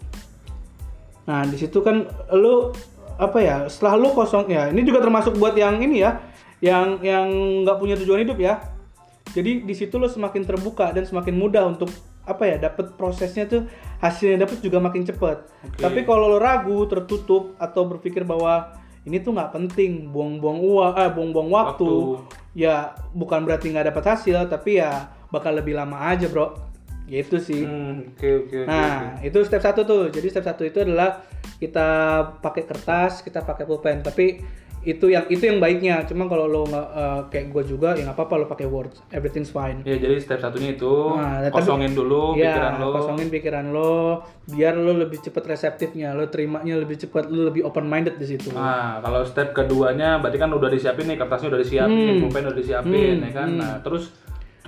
Nah 1.24 1.48
di 1.48 1.56
situ 1.56 1.80
kan 1.80 2.04
lo 2.36 2.76
apa 3.16 3.38
ya? 3.40 3.56
Setelah 3.72 3.96
lo 3.96 4.12
kosong 4.12 4.52
ya, 4.52 4.68
ini 4.68 4.84
juga 4.84 5.00
termasuk 5.00 5.40
buat 5.40 5.56
yang 5.56 5.80
ini 5.80 6.04
ya, 6.04 6.20
yang 6.60 7.00
yang 7.00 7.26
nggak 7.64 7.80
punya 7.80 7.96
tujuan 7.96 8.28
hidup 8.28 8.36
ya. 8.36 8.60
Jadi 9.32 9.64
di 9.64 9.72
situ 9.72 9.96
lo 9.96 10.04
semakin 10.04 10.44
terbuka 10.44 10.92
dan 10.92 11.08
semakin 11.08 11.32
mudah 11.32 11.64
untuk 11.64 11.88
apa 12.28 12.44
ya 12.44 12.60
dapat 12.60 12.92
prosesnya 12.92 13.48
tuh 13.48 13.64
hasilnya 14.04 14.44
dapat 14.44 14.60
juga 14.60 14.84
makin 14.84 15.08
cepat. 15.08 15.48
Oke. 15.64 15.80
Tapi 15.80 16.04
kalau 16.04 16.28
lo 16.28 16.36
ragu, 16.36 16.84
tertutup 16.84 17.56
atau 17.56 17.88
berpikir 17.88 18.28
bahwa 18.28 18.76
ini 19.08 19.24
tuh 19.24 19.32
nggak 19.32 19.56
penting, 19.56 20.12
buang-buang 20.12 20.60
uang, 20.60 20.92
eh 21.00 21.08
buang-buang 21.08 21.48
waktu, 21.48 22.20
ya 22.52 22.92
bukan 23.16 23.48
berarti 23.48 23.72
nggak 23.72 23.88
dapat 23.90 24.04
hasil, 24.14 24.44
tapi 24.52 24.78
ya 24.78 25.08
bakal 25.32 25.56
lebih 25.56 25.72
lama 25.72 26.12
aja 26.12 26.28
bro. 26.28 26.52
Gitu 27.08 27.40
sih. 27.40 27.64
Hmm, 27.64 28.12
oke 28.12 28.28
oke. 28.44 28.68
Nah, 28.68 29.16
itu 29.24 29.40
step 29.48 29.64
satu 29.64 29.88
tuh. 29.88 30.12
Jadi 30.12 30.28
step 30.28 30.44
satu 30.44 30.68
itu 30.68 30.84
adalah 30.84 31.24
kita 31.56 31.88
pakai 32.44 32.68
kertas, 32.68 33.24
kita 33.24 33.40
pakai 33.48 33.64
pulpen. 33.64 34.04
Tapi 34.04 34.44
itu 34.88 35.06
yang 35.06 35.28
itu 35.28 35.44
yang 35.44 35.58
baiknya. 35.58 36.00
Cuma 36.02 36.24
kalau 36.24 36.48
lo 36.48 36.64
nggak 36.64 36.86
eh, 36.90 37.20
kayak 37.28 37.46
gue 37.50 37.62
juga, 37.68 37.92
ya 37.92 38.02
nggak 38.02 38.16
apa-apa 38.16 38.34
lo 38.34 38.46
pakai 38.46 38.64
Word. 38.64 38.96
Everything's 39.10 39.50
fine. 39.50 39.84
Ya 39.84 39.94
jadi 39.94 40.16
step 40.16 40.40
satunya 40.40 40.72
itu 40.72 40.88
Nah, 41.12 41.44
tapi- 41.44 41.52
kosongin 41.54 41.92
dulu 41.92 42.32
Ya, 42.34 42.48
pikiran 42.48 42.72
lo. 42.78 42.88
kosongin 42.94 43.28
pikiran 43.28 43.66
lo, 43.68 44.24
biar 44.46 44.74
lo 44.74 44.96
lebih 44.96 45.20
cepat 45.20 45.44
reseptifnya, 45.46 46.12
lo 46.12 46.24
terimanya 46.26 46.74
lebih 46.74 46.96
cepat, 46.98 47.28
lo 47.28 47.46
lebih 47.46 47.62
open 47.62 47.84
minded 47.84 48.16
di 48.16 48.26
situ. 48.26 48.48
Nah, 48.50 48.98
kalau 48.98 49.20
step 49.22 49.52
keduanya 49.52 50.16
berarti 50.16 50.36
kan 50.36 50.48
udah 50.48 50.66
disiapin 50.66 51.04
nih 51.04 51.16
kertasnya 51.16 51.48
udah 51.48 51.60
disiapin, 51.60 51.92
Hmm. 52.08 52.20
pulpen 52.22 52.44
udah 52.44 52.56
disiapin 52.56 53.16
ya 53.20 53.30
kan. 53.30 53.48
Nah, 53.54 53.74
terus 53.78 54.08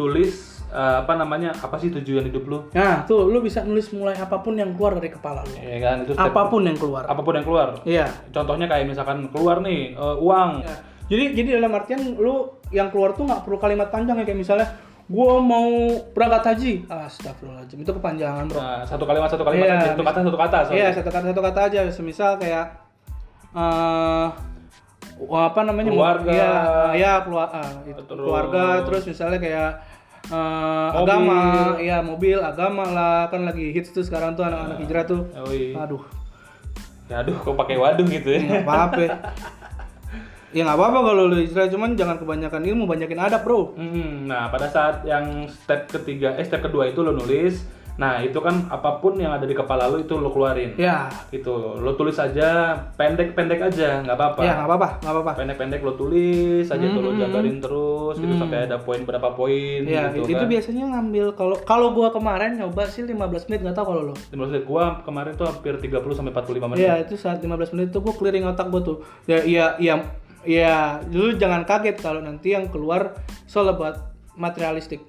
tulis 0.00 0.32
eh, 0.70 0.96
apa 0.98 1.12
namanya? 1.12 1.52
Apa 1.52 1.76
sih 1.76 1.90
tujuan 1.90 2.24
hidup 2.24 2.44
lo? 2.46 2.58
Nah, 2.72 3.04
tuh 3.04 3.26
lo 3.26 3.38
bisa 3.38 3.60
nulis 3.60 3.90
mulai 3.90 4.16
apa 4.16 4.38
pun 4.38 4.54
yang 4.54 4.72
keluar 4.72 4.96
dari 4.96 5.10
kepala 5.10 5.42
lo. 5.42 5.52
Ya 5.52 5.76
kan 5.78 5.96
itu 6.02 6.14
step 6.14 6.24
Apa 6.26 6.48
pun 6.48 6.62
yang 6.62 6.74
keluar. 6.74 7.04
apa 7.04 7.20
pun 7.20 7.34
yang 7.34 7.44
keluar. 7.44 7.68
Iya. 7.84 8.06
Contohnya 8.30 8.64
kayak 8.64 8.86
misalkan 8.86 9.28
keluar 9.28 9.60
nih 9.60 9.92
eh, 9.92 10.16
uang. 10.18 10.50
Ya. 10.62 10.76
Jadi 11.06 11.24
jadi 11.34 11.48
dalam 11.58 11.74
artian 11.74 12.00
lu 12.14 12.48
yang 12.70 12.88
keluar 12.88 13.12
tuh 13.12 13.26
nggak 13.26 13.42
perlu 13.42 13.58
kalimat 13.58 13.90
panjang 13.90 14.14
ya 14.14 14.24
kayak 14.24 14.38
misalnya 14.38 14.66
gua 15.10 15.42
mau 15.42 15.66
berangkat 16.14 16.54
haji. 16.54 16.72
Astagfirullahaladzim 16.86 17.82
itu 17.82 17.90
kepanjangan 17.90 18.46
bro. 18.46 18.56
Nah, 18.56 18.86
satu 18.86 19.04
kalimat 19.04 19.26
satu 19.26 19.42
kalimat 19.42 19.66
Iya, 19.66 19.74
aja, 19.74 19.88
satu 19.90 20.02
kata 20.06 20.18
satu 20.22 20.38
kata. 20.38 20.58
Iya 20.70 20.88
satu 20.94 21.08
kata 21.08 21.26
satu 21.34 21.42
kata 21.42 21.60
aja. 21.66 21.80
Semisal 21.90 22.38
kayak 22.38 22.66
eh 23.50 24.26
wah, 25.20 25.50
apa 25.50 25.60
namanya 25.66 25.90
Keluarga. 25.90 26.30
ya 26.30 26.52
ya 26.94 27.12
keluarga 27.20 27.60
itu 27.84 27.98
Terus- 27.98 28.22
keluarga 28.22 28.64
terus 28.86 29.02
misalnya 29.04 29.38
kayak 29.42 29.70
eh, 30.22 30.88
Mobil. 30.90 31.00
agama 31.00 31.38
ya 31.78 31.98
mobil 32.00 32.38
agama 32.38 32.84
lah 32.86 33.16
kan 33.26 33.42
lagi 33.42 33.70
hits 33.70 33.90
tuh 33.90 34.00
sekarang 34.00 34.32
tuh 34.32 34.42
anak-anak 34.42 34.76
hijrah 34.78 35.04
tuh 35.04 35.22
Yoi. 35.38 35.72
aduh 35.74 36.02
Ya 37.06 37.20
aduh 37.20 37.34
kok 37.34 37.54
pakai 37.54 37.74
waduh 37.74 38.04
gitu 38.04 38.28
ya. 38.28 38.38
nggak 38.38 38.62
apa-apa 38.62 39.02
ya 40.50 40.62
nggak 40.62 40.76
apa-apa 40.76 40.98
kalau 41.04 41.22
lu 41.24 41.38
hijrah 41.38 41.66
cuman 41.66 41.94
jangan 41.94 42.16
kebanyakan 42.16 42.62
ilmu 42.64 42.84
banyakin 42.84 43.18
adab 43.18 43.42
bro 43.42 43.74
Hmm, 43.74 44.26
nah 44.26 44.46
pada 44.46 44.66
saat 44.66 45.02
yang 45.02 45.26
step 45.46 45.86
ketiga, 45.88 46.34
eh 46.34 46.42
step 46.42 46.58
kedua 46.60 46.86
itu 46.86 47.00
lo 47.00 47.10
nulis. 47.10 47.66
Nah 48.00 48.18
itu 48.18 48.40
kan 48.40 48.64
apa 48.66 48.96
pun 48.96 49.12
yang 49.14 49.30
ada 49.30 49.44
di 49.44 49.52
kepala 49.52 49.84
lo 49.84 50.00
itu 50.00 50.16
lo 50.16 50.32
keluarin. 50.32 50.72
ya 50.74 51.04
Gitu, 51.28 51.52
lo 51.76 51.92
tulis 51.92 52.16
aja 52.16 52.72
pendek-pendek 52.96 53.60
aja, 53.60 54.00
nggak 54.00 54.16
apa-apa. 54.16 54.40
ya 54.40 54.52
nggak 54.56 54.66
apa-apa 54.66 54.88
nggak 54.98 55.12
apa-apa 55.12 55.32
Pendek-pendek 55.36 55.80
lo 55.84 55.92
tulis 55.94 56.64
aja 56.64 56.86
tuh 56.86 57.00
lo 57.00 57.10
jabarin 57.12 57.60
terus 57.60 58.16
gitu 58.16 58.34
sampai 58.34 58.64
ada 58.64 58.80
poin 58.80 59.04
berapa 59.04 59.28
poin 59.30 59.80
ya 59.84 60.08
gitu 60.10 60.24
itu 60.26 60.34
kan. 60.34 60.48
biasanya 60.48 60.84
ngambil 60.90 61.26
kalau 61.36 61.56
kalau 61.60 61.92
gua 61.92 62.08
kemarin 62.08 62.56
nyoba 62.56 62.88
sih 62.88 63.04
15 63.04 63.20
menit 63.46 63.60
nggak 63.60 63.76
tahu 63.76 63.86
kalau 63.86 64.02
lo 64.10 64.14
Menurut 64.32 64.64
gua 64.64 64.84
kemarin 65.02 65.36
tuh 65.36 65.44
hampir 65.44 65.76
30 65.76 66.00
sampai 66.10 66.32
45 66.32 66.66
menit. 66.66 66.80
Iya 66.80 66.94
itu 66.98 67.14
saat 67.14 67.38
15 67.38 67.76
menit 67.76 67.92
itu 67.92 68.00
gue 68.00 68.14
clearing 68.14 68.46
otak 68.46 68.70
gue 68.70 68.80
tuh. 68.80 68.96
Ya 69.26 69.44
iya 69.44 69.76
iya 69.76 69.94
ya 70.40 70.76
lu 71.12 71.36
jangan 71.36 71.68
kaget 71.68 72.00
kalau 72.00 72.24
nanti 72.24 72.56
yang 72.56 72.72
keluar 72.72 73.12
soal 73.44 73.68
about 73.68 74.08
materialistik. 74.34 75.04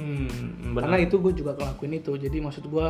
Hmm. 0.00 0.72
Karena 0.80 0.96
itu 0.96 1.20
gue 1.20 1.32
juga 1.36 1.52
ngelakuin 1.60 2.00
itu. 2.00 2.16
Jadi 2.16 2.40
maksud 2.40 2.64
gue 2.72 2.88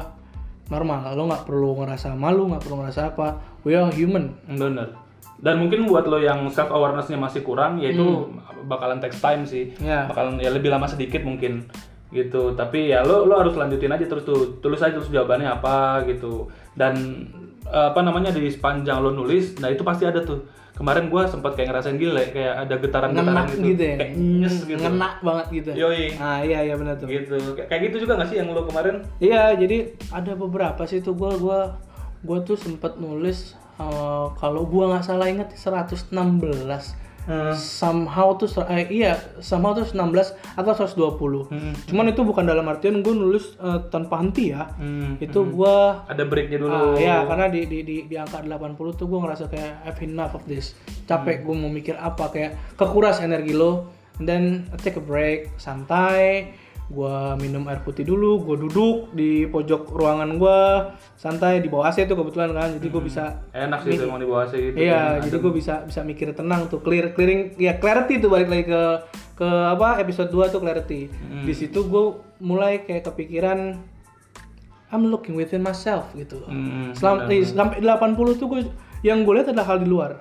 normal. 0.70 1.10
Lo 1.18 1.26
nggak 1.26 1.44
perlu 1.44 1.82
ngerasa 1.82 2.14
malu, 2.14 2.46
nggak 2.54 2.62
perlu 2.62 2.76
ngerasa 2.86 3.00
apa. 3.12 3.42
We 3.66 3.74
are 3.74 3.90
human. 3.90 4.38
Bener. 4.46 4.94
Dan 5.40 5.56
mungkin 5.58 5.88
buat 5.88 6.04
lo 6.06 6.20
yang 6.20 6.46
self 6.52 6.70
awarenessnya 6.70 7.16
masih 7.16 7.40
kurang, 7.40 7.80
yaitu 7.80 8.28
bakalan 8.68 9.00
text 9.00 9.24
time 9.24 9.42
sih. 9.48 9.72
Ya. 9.80 10.06
Bakalan 10.06 10.38
ya 10.38 10.52
lebih 10.52 10.70
lama 10.70 10.86
sedikit 10.86 11.26
mungkin 11.26 11.66
gitu. 12.14 12.54
Tapi 12.54 12.92
ya 12.92 13.02
lo 13.02 13.26
lo 13.26 13.40
harus 13.40 13.56
lanjutin 13.56 13.90
aja 13.90 14.04
terus 14.06 14.22
tuh. 14.22 14.60
Tulis 14.60 14.78
aja 14.78 14.94
terus 14.94 15.10
jawabannya 15.10 15.48
apa 15.48 16.04
gitu. 16.06 16.46
Dan 16.76 17.26
eh, 17.66 17.86
apa 17.90 18.00
namanya 18.04 18.30
di 18.30 18.46
sepanjang 18.52 19.00
lo 19.00 19.10
nulis, 19.16 19.58
nah 19.58 19.72
itu 19.72 19.80
pasti 19.80 20.04
ada 20.04 20.20
tuh. 20.22 20.59
Kemarin 20.74 21.12
gua 21.12 21.28
sempat 21.28 21.54
kayak 21.54 21.68
ngerasain 21.74 21.98
gila 22.00 22.22
kayak 22.32 22.54
ada 22.66 22.74
getaran-getaran 22.80 23.32
Ngenak 23.32 23.46
gitu. 23.52 23.66
gitu 23.74 23.82
ya. 23.84 23.96
Kayak 24.00 24.12
nyes 24.16 24.56
gitu. 24.64 24.80
Ngena 24.80 25.08
banget 25.20 25.46
gitu. 25.52 25.70
Yoi. 25.76 26.04
Nah 26.16 26.38
iya 26.40 26.58
iya 26.64 26.74
benar 26.78 26.94
tuh. 26.96 27.06
Gitu. 27.08 27.36
Kayak 27.68 27.80
gitu 27.90 27.96
juga 28.08 28.12
gak 28.20 28.28
sih 28.32 28.36
yang 28.40 28.48
lo 28.50 28.64
kemarin? 28.64 29.04
Iya, 29.20 29.54
jadi 29.60 29.92
ada 30.10 30.32
beberapa 30.34 30.82
sih 30.88 31.04
tuh 31.04 31.12
gua 31.12 31.36
gua 31.36 31.60
gua 32.24 32.38
tuh 32.44 32.56
sempet 32.56 32.96
nulis 32.96 33.56
eh, 33.80 34.26
kalau 34.40 34.64
gua 34.64 34.96
nggak 34.96 35.04
salah 35.04 35.28
inget 35.28 35.52
116 35.52 36.12
Hmm. 37.22 37.52
somehow 37.52 38.32
tuh 38.32 38.48
eh, 38.64 38.88
iya 38.90 39.12
somehow 39.38 39.70
tuh 39.72 39.84
16 39.84 40.00
atau 40.56 40.72
120 40.72 41.46
Hmm. 41.46 41.76
cuman 41.84 42.08
itu 42.08 42.20
bukan 42.20 42.42
dalam 42.42 42.64
artian 42.64 43.00
gue 43.00 43.12
nulis 43.12 43.54
eh, 43.56 43.78
tanpa 43.86 44.18
henti 44.18 44.50
ya 44.50 44.72
Hmm. 44.72 45.14
itu 45.16 45.38
gua 45.44 46.02
Ada 46.06 46.24
breaknya 46.24 46.58
dulu. 46.58 46.72
ah, 46.72 46.96
ya 46.96 47.22
karena 47.22 47.46
di, 47.46 47.64
di, 47.64 47.78
di, 47.80 47.96
di 48.04 48.14
angka 48.14 48.40
80 48.40 48.72
tuh 48.94 49.06
gue 49.06 49.18
ngerasa 49.18 49.44
kayak 49.46 49.84
I've 49.84 50.00
enough 50.00 50.32
of 50.32 50.44
this 50.44 50.72
capek 51.04 51.42
gue 51.42 51.54
mau 51.54 51.68
mikir 51.68 51.94
apa 51.94 52.28
kayak 52.28 52.50
kekuras 52.74 53.18
energi 53.18 53.52
lo 53.52 53.92
and 54.16 54.24
then 54.24 54.44
take 54.78 54.94
a 54.94 55.02
break 55.02 55.52
santai 55.56 56.52
gue 56.90 57.16
minum 57.38 57.70
air 57.70 57.78
putih 57.80 58.02
dulu 58.02 58.42
gue 58.42 58.66
duduk 58.66 59.14
di 59.14 59.46
pojok 59.46 59.94
ruangan 59.94 60.30
gue 60.34 60.58
santai 61.14 61.62
di 61.62 61.70
bawah 61.70 61.86
AC 61.86 62.02
tuh 62.04 62.18
kebetulan 62.18 62.50
kan 62.50 62.74
jadi 62.74 62.86
gue 62.90 63.02
bisa 63.02 63.46
Enak 63.54 63.86
sih 63.86 63.94
emang 63.94 64.18
di 64.18 64.26
bawah 64.26 64.50
sih 64.50 64.60
gitu. 64.68 64.76
iya 64.76 65.22
jadi 65.22 65.38
gue 65.38 65.52
bisa 65.54 65.86
bisa 65.86 66.02
mikir 66.02 66.34
tenang 66.34 66.66
tuh 66.66 66.82
clear 66.82 67.14
clearing 67.14 67.54
ya 67.56 67.78
clarity 67.78 68.18
tuh 68.18 68.26
balik 68.26 68.50
lagi 68.50 68.66
ke 68.66 68.82
ke 69.38 69.48
apa 69.48 69.96
episode 69.96 70.28
2 70.28 70.52
tuh 70.52 70.60
clarity. 70.60 71.08
Di 71.40 71.54
situ 71.56 71.88
gue 71.88 72.04
mulai 72.40 72.84
kayak 72.84 73.08
kepikiran 73.08 73.72
I'm 74.90 75.06
looking 75.06 75.32
within 75.32 75.62
myself 75.62 76.10
gitu 76.12 76.42
Hmm, 76.44 76.92
Selam- 76.92 77.24
eh, 77.24 77.40
sampai 77.40 77.80
80 77.80 78.36
tuh 78.36 78.46
gue 78.50 78.60
yang 79.00 79.24
gue 79.24 79.32
lihat 79.32 79.48
adalah 79.48 79.64
hal 79.70 79.78
di 79.78 79.88
luar. 79.88 80.18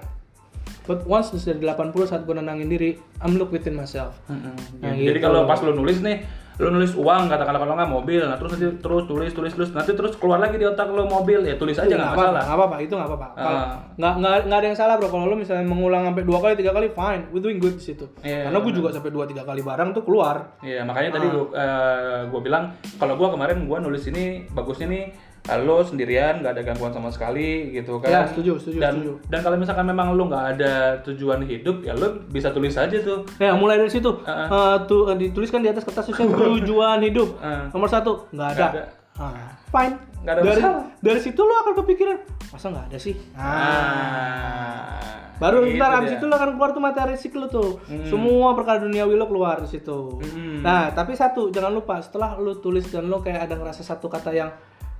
But 0.85 1.03
once 1.03 1.35
dari 1.35 1.59
80 1.59 2.07
saat 2.07 2.23
gue 2.23 2.31
nenangin 2.31 2.65
diri 2.65 2.95
I'm 3.19 3.35
look 3.35 3.51
within 3.51 3.75
myself. 3.75 4.15
Mm-mm. 4.25 4.55
Nah, 4.79 4.89
Jadi 4.89 5.19
gitu. 5.19 5.21
kalau 5.21 5.43
pas 5.43 5.59
lo 5.59 5.75
nulis 5.75 5.99
nih, 5.99 6.23
lo 6.59 6.69
nulis 6.69 6.91
uang 6.91 7.27
katakanlah 7.27 7.55
kalau 7.57 7.73
nggak 7.73 7.87
mobil, 7.87 8.19
nah 8.21 8.35
terus 8.35 8.51
nanti 8.51 8.67
terus 8.77 9.07
tulis 9.07 9.31
tulis 9.31 9.51
tulis 9.51 9.71
nanti 9.71 9.95
terus 9.95 10.13
keluar 10.15 10.37
lagi 10.37 10.55
di 10.55 10.67
otak 10.67 10.87
lo 10.87 11.07
mobil 11.07 11.39
ya 11.41 11.55
tulis 11.55 11.73
aja 11.73 11.87
nggak 11.87 11.95
Nggak 11.95 12.11
masalah. 12.13 12.41
nggak 12.43 12.57
apa-apa, 12.59 12.75
itu 12.79 12.93
nggak 12.93 13.09
apa-apa. 13.09 13.27
Ah. 13.33 13.67
nggak 13.95 14.13
nggak 14.19 14.33
nggak 14.43 14.59
ada 14.59 14.67
yang 14.67 14.75
salah 14.75 14.95
bro. 14.95 15.07
Kalau 15.07 15.25
lo 15.25 15.35
misalnya 15.35 15.63
mengulang 15.63 16.03
sampai 16.03 16.23
dua 16.23 16.37
kali, 16.37 16.53
tiga 16.53 16.71
kali, 16.71 16.87
fine, 16.89 17.23
we 17.31 17.39
doing 17.39 17.57
good 17.57 17.73
di 17.73 17.83
situ. 17.85 18.05
Iya, 18.19 18.51
Karena 18.51 18.59
gue 18.59 18.73
juga 18.75 18.89
sampai 18.91 19.07
dua 19.09 19.23
tiga 19.23 19.43
kali 19.43 19.61
barang 19.61 19.89
tuh 19.91 20.03
keluar. 20.03 20.59
Iya 20.59 20.83
makanya 20.83 21.09
tadi 21.11 21.25
Ah. 21.25 21.31
gua, 21.31 21.45
eh, 21.49 22.19
gua 22.27 22.41
bilang 22.41 22.63
kalau 22.95 23.15
gua 23.15 23.31
kemarin 23.31 23.63
gua 23.63 23.79
nulis 23.79 24.03
ini 24.05 24.43
bagusnya 24.49 24.85
nih 24.85 25.03
lo 25.49 25.81
sendirian 25.81 26.39
nggak 26.39 26.53
ada 26.53 26.63
gangguan 26.63 26.91
sama 26.91 27.09
sekali 27.09 27.71
gitu 27.71 27.97
kan. 27.97 28.09
Ya, 28.09 28.21
setuju, 28.25 28.59
setuju, 28.59 28.77
dan, 28.77 28.93
setuju. 28.95 29.11
Dan 29.27 29.39
kalau 29.41 29.55
misalkan 29.55 29.85
memang 29.85 30.13
lo 30.13 30.27
nggak 30.27 30.45
ada 30.53 30.73
tujuan 31.01 31.41
hidup 31.41 31.81
ya 31.81 31.95
lo 31.95 32.21
bisa 32.27 32.51
tulis 32.51 32.75
aja 32.75 32.97
tuh. 32.99 33.25
Ya 33.37 33.55
mulai 33.55 33.77
dari 33.77 33.89
situ, 33.89 34.11
Ah. 34.23 34.45
Eh, 34.45 34.77
tuh 34.85 35.09
eh, 35.09 35.17
dituliskan 35.17 35.59
di 35.59 35.69
atas 35.69 35.81
kertas 35.83 36.05
tujuan 36.09 36.99
hidup. 37.01 37.39
Ah. 37.39 37.65
Nomor 37.69 37.87
satu, 37.87 38.29
nggak 38.29 38.49
ada. 38.53 38.59
Nggak 38.59 38.71
ada. 38.75 38.83
Ah, 39.19 39.49
fine. 39.67 39.95
Nggak 40.19 40.33
ada 40.33 40.41
dari, 40.41 40.59
masalah. 40.59 40.83
dari 40.99 41.19
situ 41.19 41.41
lo 41.41 41.53
akan 41.57 41.73
kepikiran, 41.83 42.17
masa 42.51 42.65
nggak 42.69 42.85
ada 42.87 42.97
sih? 42.97 43.15
Ah. 43.33 44.85
Baru 45.39 45.63
Gitu 45.63 45.79
ntar 45.79 46.03
abis 46.03 46.11
dia. 46.11 46.19
itu 46.19 46.25
lo 46.27 46.35
akan 46.35 46.49
keluar 46.53 46.69
tuh 46.71 46.83
materi 46.83 47.15
siklo 47.15 47.47
tuh. 47.47 47.79
Semua 48.03 48.51
perkara 48.51 48.83
duniawi 48.83 49.15
lo 49.15 49.23
keluar 49.25 49.63
di 49.63 49.71
situ. 49.71 50.19
Hmm. 50.19 50.59
Nah, 50.59 50.91
tapi 50.91 51.15
satu 51.15 51.47
jangan 51.47 51.71
lupa 51.71 51.95
setelah 52.03 52.35
lo 52.35 52.59
tulis 52.59 52.83
dan 52.91 53.07
lo 53.07 53.23
kayak 53.23 53.47
ada 53.47 53.55
ngerasa 53.55 53.79
satu 53.79 54.11
kata 54.11 54.35
yang 54.35 54.51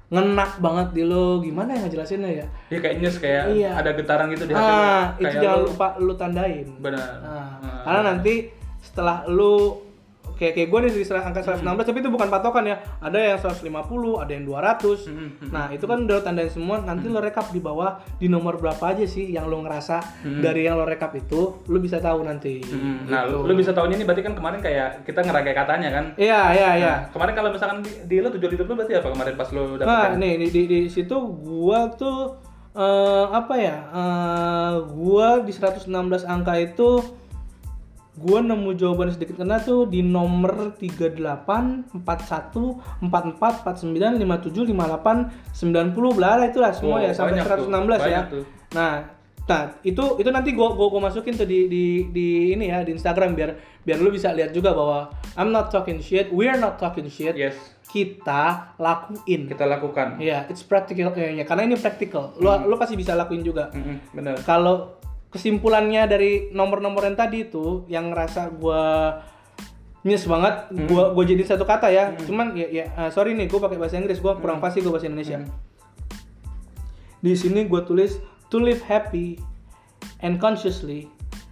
ngenak 0.10 0.58
banget 0.58 0.88
di 0.92 1.04
lo, 1.04 1.38
gimana 1.38 1.70
ya 1.72 1.80
ngejelasinnya 1.82 2.32
ya? 2.34 2.46
Iya 2.68 2.80
kayak 2.80 2.96
nyes 2.98 3.16
kayak 3.18 3.44
Iya. 3.48 3.70
ada 3.74 3.90
getaran 3.94 4.28
gitu 4.30 4.44
di 4.44 4.54
hati 4.54 4.66
lo. 4.66 4.74
Ah, 4.76 5.06
itu 5.12 5.22
Kayak 5.24 5.36
jangan 5.40 5.54
lo- 5.56 5.68
lupa 5.68 5.88
lo 5.98 6.14
tandain. 6.16 6.68
Benar. 6.78 7.10
Nah, 7.20 7.30
Ah. 7.60 7.82
karena 7.84 8.02
nanti 8.10 8.34
setelah 8.80 9.18
lu 9.28 9.78
kayak 10.40 10.54
kayak 10.56 10.68
gue 10.72 10.80
nih 10.80 10.92
di 10.96 11.04
angka 11.06 11.42
116 11.44 11.68
tapi 11.84 12.00
itu 12.00 12.08
bukan 12.08 12.28
patokan 12.28 12.64
ya. 12.64 12.80
Ada 12.98 13.36
yang 13.36 13.40
150, 13.44 13.68
ada 14.18 14.32
yang 14.32 14.46
200. 14.48 15.04
Hmm, 15.06 15.30
Nah, 15.52 15.68
itu 15.68 15.84
kan 15.84 16.08
udah 16.08 16.16
lo 16.16 16.24
tandain 16.24 16.48
semua, 16.48 16.80
nanti 16.80 17.06
lo 17.06 17.20
rekap 17.20 17.52
di 17.52 17.60
bawah 17.60 18.00
di 18.16 18.26
nomor 18.26 18.56
berapa 18.56 18.80
aja 18.90 19.04
sih 19.04 19.28
yang 19.28 19.46
lo 19.46 19.60
ngerasa 19.60 20.00
dari 20.40 20.64
yang 20.64 20.80
lo 20.80 20.88
rekap 20.88 21.12
itu, 21.14 21.60
lo 21.62 21.78
bisa 21.78 22.00
tahu 22.00 22.24
nanti. 22.24 22.64
Hmm, 22.64 23.04
Nah, 23.06 23.28
Gitu. 23.28 23.36
lu, 23.36 23.52
lu 23.52 23.54
bisa 23.54 23.76
tahunya 23.76 24.00
ini 24.00 24.06
berarti 24.08 24.24
kan 24.24 24.34
kemarin 24.34 24.60
kayak 24.60 25.04
kita 25.04 25.20
ngeragai 25.20 25.52
katanya 25.54 25.90
kan. 25.92 26.06
Iya, 26.16 26.42
iya, 26.52 26.70
iya. 26.74 26.94
Nah, 26.96 27.12
kemarin 27.12 27.34
kalau 27.34 27.50
misalkan 27.52 27.78
di, 27.84 27.92
di 28.08 28.16
lu 28.18 28.32
tujuan 28.32 28.52
hidup 28.54 28.66
lu 28.66 28.76
berarti 28.76 28.94
apa 28.96 29.10
kemarin 29.10 29.34
pas 29.36 29.50
lu 29.52 29.64
Nah, 29.76 29.84
dapet 30.08 30.12
nih 30.16 30.34
di, 30.38 30.48
di, 30.48 30.62
di 30.64 30.80
situ 30.88 31.16
gua 31.36 31.92
tuh 31.92 32.40
eh, 32.72 33.26
apa 33.30 33.54
ya? 33.54 33.76
eh, 33.92 34.74
gua 34.88 35.42
di 35.42 35.52
116 35.52 35.90
angka 36.24 36.54
itu 36.56 37.19
gua 38.20 38.44
nemu 38.44 38.76
jawaban 38.76 39.10
sedikit 39.10 39.40
kena 39.40 39.58
tuh 39.58 39.88
di 39.88 40.04
nomor 40.04 40.76
38 40.76 41.16
41 42.04 42.04
44 43.08 43.64
49 43.64 44.20
57 44.20 44.68
58 44.68 45.56
90 45.56 46.18
bla 46.18 46.32
itu 46.44 46.60
lah 46.60 46.72
semua 46.76 47.00
Oh, 47.00 47.02
ya 47.02 47.16
sampai 47.16 47.40
banyak 47.40 47.48
tuh, 47.48 47.72
116 47.72 48.12
ya. 48.12 48.22
tuh. 48.28 48.44
Nah, 48.76 48.94
nah 49.46 49.62
itu 49.82 50.04
itu 50.20 50.30
nanti 50.30 50.52
gua 50.52 50.76
gua, 50.76 50.92
gua 50.92 51.08
masukin 51.08 51.34
tuh 51.34 51.48
di, 51.48 51.66
di 51.66 51.84
di 52.12 52.28
ini 52.54 52.68
ya 52.68 52.84
di 52.84 52.92
Instagram 52.92 53.34
biar 53.34 53.50
biar 53.82 53.98
lu 53.98 54.12
bisa 54.12 54.30
lihat 54.30 54.52
juga 54.52 54.76
bahwa 54.76 55.10
I'm 55.34 55.50
not 55.50 55.72
talking 55.72 55.98
shit, 55.98 56.30
we're 56.30 56.60
not 56.60 56.76
talking 56.78 57.08
shit. 57.08 57.34
Yes, 57.34 57.56
Kita 57.90 58.76
lakuin. 58.78 59.50
kita 59.50 59.66
lakukan. 59.66 60.22
Iya, 60.22 60.46
it's 60.46 60.62
practical 60.62 61.10
eh, 61.18 61.42
ya, 61.42 61.46
karena 61.48 61.66
ini 61.66 61.74
practical. 61.74 62.38
Lo 62.38 62.54
lo 62.62 62.78
pasti 62.78 62.94
bisa 62.94 63.18
lakuin 63.18 63.42
juga. 63.42 63.74
Mm-mm, 63.74 64.14
bener. 64.14 64.38
Kalau 64.46 64.99
kesimpulannya 65.30 66.10
dari 66.10 66.32
nomor-nomor 66.50 67.06
yang 67.06 67.18
tadi 67.18 67.46
itu 67.46 67.86
yang 67.86 68.10
ngerasa 68.10 68.50
gua 68.58 68.82
nyes 70.02 70.26
banget, 70.26 70.74
gua 70.90 71.14
gua 71.14 71.24
jadiin 71.26 71.46
satu 71.46 71.66
kata 71.70 71.94
ya. 71.94 72.14
Cuman 72.26 72.58
ya, 72.58 72.68
ya 72.70 72.86
eh, 72.90 73.10
sorry 73.14 73.38
nih, 73.38 73.46
gua 73.46 73.70
pakai 73.70 73.78
bahasa 73.78 74.02
Inggris, 74.02 74.22
gua 74.22 74.38
kurang 74.42 74.58
fasih 74.58 74.82
gua 74.82 74.98
bahasa 74.98 75.08
Indonesia. 75.08 75.46
Di 77.20 77.34
sini 77.38 77.70
gua 77.70 77.86
tulis 77.86 78.18
to 78.50 78.58
live 78.58 78.82
happy 78.86 79.38
and 80.26 80.42
consciously 80.42 81.12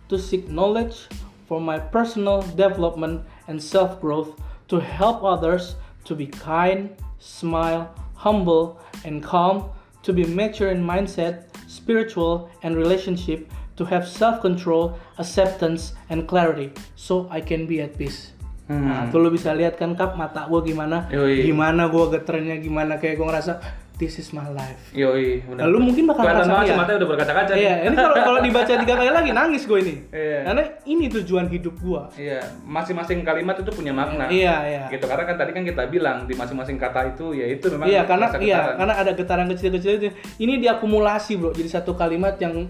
to 0.10 0.18
seek 0.18 0.48
knowledge 0.50 1.12
for 1.46 1.62
my 1.62 1.78
personal 1.78 2.42
development 2.56 3.24
and 3.48 3.62
self 3.62 4.02
growth 4.02 4.36
to 4.68 4.80
help 4.80 5.24
others 5.24 5.76
to 6.04 6.16
be 6.16 6.28
kind, 6.28 6.96
smile, 7.20 7.92
humble, 8.16 8.80
and 9.06 9.24
calm, 9.24 9.70
to 10.04 10.12
be 10.14 10.24
mature 10.24 10.70
in 10.70 10.84
mindset, 10.84 11.48
spiritual, 11.68 12.50
and 12.64 12.76
relationship, 12.76 13.52
to 13.78 13.86
have 13.86 14.04
self 14.10 14.42
control, 14.42 14.98
acceptance, 15.22 15.94
and 16.10 16.26
clarity, 16.26 16.74
so 16.98 17.30
I 17.30 17.40
can 17.40 17.70
be 17.70 17.80
at 17.80 17.94
peace. 17.96 18.34
Hmm. 18.68 18.84
Nah, 18.84 19.08
tuh 19.08 19.24
lu 19.24 19.32
bisa 19.32 19.56
lihat 19.56 19.80
kan 19.80 19.96
kap 19.96 20.20
mata 20.20 20.44
gua 20.52 20.60
gimana, 20.60 21.08
Yoi. 21.08 21.46
gimana 21.48 21.88
gua 21.88 22.12
geternya, 22.12 22.60
gimana 22.60 23.00
kayak 23.00 23.16
gua 23.16 23.32
ngerasa 23.32 23.64
this 23.98 24.22
is 24.22 24.30
my 24.30 24.46
life. 24.54 24.94
Yoi, 24.94 25.42
bener. 25.42 25.66
Lalu 25.66 25.90
mungkin 25.90 26.04
bakal 26.06 26.22
Kelihatan 26.28 26.46
sih 26.46 26.70
ya. 26.70 26.76
matanya 26.78 26.98
udah 27.02 27.10
berkaca-kaca. 27.10 27.54
Iya, 27.58 27.74
ini 27.90 27.96
kalau 27.98 28.16
kalau 28.22 28.40
dibaca 28.46 28.74
tiga 28.78 28.94
kali 28.94 29.10
lagi 29.10 29.32
nangis 29.34 29.64
gue 29.66 29.80
ini. 29.82 29.96
Iya. 30.14 30.40
Karena 30.46 30.64
ini 30.86 31.06
tujuan 31.10 31.46
hidup 31.50 31.76
gua. 31.82 32.12
Iya, 32.14 32.46
masing-masing 32.62 33.26
kalimat 33.26 33.58
itu 33.58 33.72
punya 33.74 33.96
makna. 33.96 34.30
Iya, 34.30 34.56
iya. 34.70 34.84
Gitu 34.94 35.02
karena 35.10 35.26
kan 35.26 35.36
tadi 35.42 35.52
kan 35.56 35.64
kita 35.66 35.84
bilang 35.90 36.30
di 36.30 36.38
masing-masing 36.38 36.78
kata 36.78 37.18
itu 37.18 37.34
ya 37.34 37.46
itu 37.50 37.66
memang 37.74 37.90
Iya, 37.90 38.02
karena 38.06 38.26
iya, 38.38 38.58
getaran. 38.62 38.76
karena 38.78 38.94
ada 39.02 39.12
getaran 39.18 39.48
kecil-kecil 39.50 39.92
itu. 39.98 40.08
Ini 40.38 40.54
diakumulasi, 40.62 41.34
Bro. 41.42 41.58
Jadi 41.58 41.70
satu 41.72 41.98
kalimat 41.98 42.38
yang 42.38 42.70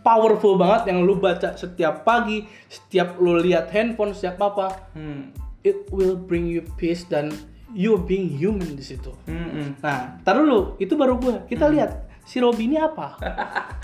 powerful 0.00 0.56
banget 0.56 0.92
yang 0.92 1.04
lu 1.04 1.16
baca 1.16 1.54
setiap 1.54 2.02
pagi, 2.02 2.44
setiap 2.66 3.20
lu 3.20 3.36
lihat 3.38 3.68
handphone, 3.70 4.16
setiap 4.16 4.40
apa, 4.40 4.90
Hmm. 4.96 5.32
it 5.60 5.88
will 5.92 6.16
bring 6.16 6.48
you 6.48 6.64
peace 6.76 7.04
dan 7.04 7.30
you 7.70 7.94
being 7.96 8.26
human 8.26 8.74
di 8.74 8.82
situ. 8.82 9.12
Hmm, 9.28 9.48
hmm. 9.50 9.68
Nah, 9.84 10.18
taruh 10.24 10.42
dulu, 10.42 10.60
itu 10.80 10.96
baru 10.98 11.20
gua. 11.20 11.44
Kita 11.46 11.70
lihat 11.70 12.10
si 12.24 12.38
Robi 12.38 12.66
ini 12.66 12.78
apa. 12.78 13.18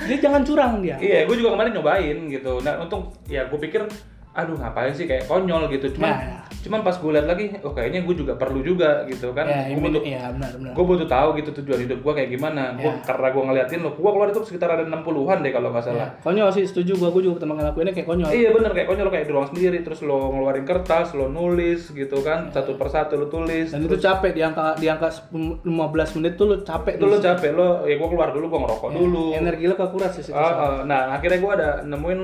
dia 0.06 0.16
jangan 0.18 0.42
curang 0.46 0.82
dia. 0.82 0.96
Iya, 1.02 1.26
gue 1.26 1.36
juga 1.36 1.54
kemarin 1.54 1.72
nyobain 1.74 2.18
gitu. 2.30 2.62
Nah, 2.62 2.78
untung 2.78 3.10
ya 3.26 3.46
gue 3.46 3.58
pikir 3.58 3.86
aduh 4.36 4.52
ngapain 4.52 4.92
sih 4.92 5.08
kayak 5.08 5.26
konyol 5.26 5.66
gitu. 5.72 5.90
Cuman 5.96 6.12
ya. 6.12 6.45
Cuman 6.66 6.82
pas 6.82 6.92
gue 6.92 7.10
lihat 7.10 7.26
lagi, 7.26 7.44
oh 7.62 7.70
kayaknya 7.70 8.02
gue 8.02 8.14
juga 8.16 8.34
perlu 8.34 8.60
juga 8.60 9.06
gitu 9.06 9.30
kan. 9.30 9.46
Ya, 9.46 9.70
gue 9.70 9.78
butuh 9.78 10.02
iya 10.02 10.28
benar 10.28 10.50
benar. 10.52 10.72
gue 10.74 10.84
butuh 10.84 11.06
tahu 11.06 11.28
gitu 11.38 11.50
tujuan 11.54 11.80
hidup 11.80 11.98
gue 12.02 12.12
kayak 12.12 12.30
gimana. 12.30 12.74
Gua, 12.74 12.90
Ya. 12.90 12.98
karena 13.02 13.26
gue 13.30 13.42
ngeliatin 13.44 13.80
lo, 13.80 13.90
gue 13.92 14.10
keluar 14.10 14.28
itu 14.28 14.40
sekitar 14.42 14.68
ada 14.68 14.82
60-an 14.82 15.38
deh 15.40 15.52
kalau 15.52 15.70
nggak 15.70 15.84
Ya, 15.84 15.88
salah. 15.88 16.08
konyol 16.20 16.50
sih 16.50 16.64
setuju 16.64 16.92
gua, 16.96 17.08
gua 17.08 17.22
juga 17.22 17.34
pertama 17.38 17.54
ngelakuinnya 17.54 17.94
kayak 17.94 18.08
konyol. 18.08 18.28
Iya 18.28 18.48
bener 18.50 18.70
kayak 18.72 18.86
konyol 18.86 19.04
lo 19.06 19.12
kayak 19.12 19.26
di 19.26 19.32
ruang 19.32 19.48
sendiri 19.48 19.78
terus 19.80 20.00
lo 20.02 20.18
ngeluarin 20.28 20.64
kertas, 20.64 21.14
lo 21.14 21.30
nulis 21.30 21.86
gitu 21.88 22.18
kan 22.20 22.50
satu 22.50 22.74
persatu 22.74 23.14
lo 23.14 23.30
tulis. 23.30 23.70
Dan 23.70 23.86
itu 23.86 23.94
capek 23.96 24.32
di 24.32 24.42
angka 24.42 24.74
di 24.74 24.90
angka 24.90 25.06
10 25.30 25.62
15 25.62 26.16
menit 26.18 26.32
tuh 26.34 26.46
lu 26.46 26.56
capek 26.60 26.96
itu 26.96 27.04
lo 27.04 27.16
tuh. 27.16 27.22
capek 27.22 27.50
lo, 27.52 27.68
ya 27.84 27.94
gue 27.94 28.08
keluar 28.08 28.34
dulu 28.34 28.46
gue 28.48 28.60
ngerokok 28.60 28.90
dulu. 28.90 29.24
Energi 29.32 29.64
lu 29.64 29.74
kekuras 29.74 30.12
sih. 30.16 30.32
Ah, 30.32 30.42
ah. 30.42 30.76
nah 30.82 31.14
akhirnya 31.14 31.38
gue 31.38 31.52
ada 31.52 31.68
nemuin 31.84 32.20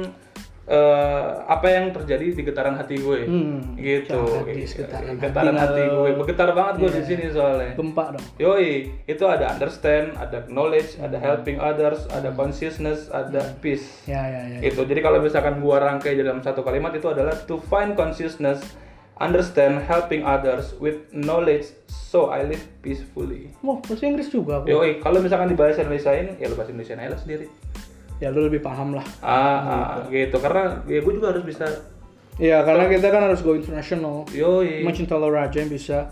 eh, 0.64 1.22
apa 1.42 1.66
yang 1.66 1.90
terjadi 1.90 2.32
di 2.32 2.42
getaran 2.42 2.74
hati 2.74 2.94
gue. 2.96 3.26
Hmm, 3.26 3.74
gitu. 3.74 4.46
getaran 4.46 5.18
getaran 5.18 5.54
hati 5.54 5.82
hati, 5.82 5.90
gue. 5.90 6.10
bergetar 6.16 6.48
banget 6.52 6.74
gue 6.78 6.86
Iya. 6.86 6.96
di 6.96 7.02
sini 7.04 7.24
soalnya. 7.28 7.72
Gempa 7.74 8.04
dong. 8.14 8.24
yoi 8.38 8.70
itu 9.04 9.24
ada 9.26 9.50
understand 9.50 10.14
ada 10.14 10.46
knowledge 10.46 10.96
ada 10.96 11.18
Hmm. 11.18 11.26
helping 11.26 11.58
others 11.58 12.06
ada 12.08 12.30
consciousness 12.30 13.10
ada 13.10 13.42
peace. 13.58 14.06
Ya 14.06 14.22
ya 14.22 14.40
ya. 14.48 14.58
itu 14.62 14.80
jadi 14.82 15.00
kalau 15.00 15.18
misalkan 15.18 15.58
gua 15.58 15.78
rangkai 15.78 16.14
dalam 16.14 16.38
satu 16.38 16.62
kalimat 16.62 16.90
itu 16.92 17.06
adalah 17.06 17.34
to 17.34 17.58
find 17.62 17.92
consciousness 17.92 18.62
understand 19.18 19.82
helping 19.82 20.22
others 20.22 20.74
with 20.78 21.06
knowledge 21.12 21.68
so 21.86 22.28
I 22.28 22.42
live 22.42 22.62
peacefully. 22.80 23.50
Wah, 23.60 23.78
bahasa 23.78 24.02
Inggris 24.04 24.28
juga 24.28 24.62
yoi 24.62 24.98
kalau 24.98 25.18
misalkan 25.18 25.46
dibahas 25.48 25.74
Indonesia 25.76 26.10
ini 26.12 26.38
ya 26.38 26.46
lu 26.46 26.54
bahasa 26.54 26.70
Indonesia 26.70 26.94
aja 26.96 27.18
sendiri 27.18 27.46
Ya 28.22 28.30
lu 28.30 28.46
lebih 28.46 28.62
paham 28.62 28.94
lah. 28.94 29.02
ah, 29.18 29.58
ah, 29.58 29.86
gitu 30.06 30.38
karena 30.38 30.78
ya 30.86 31.02
gue 31.02 31.12
juga 31.12 31.34
harus 31.34 31.42
bisa 31.42 31.66
Iya, 32.40 32.64
karena 32.64 32.88
kita 32.88 33.12
kan 33.12 33.28
harus 33.28 33.44
go 33.44 33.52
international. 33.52 34.24
yoi 34.32 34.80
Mencinta 34.80 35.20
lo 35.20 35.28
aja 35.28 35.52
yang 35.52 35.68
bisa. 35.68 36.08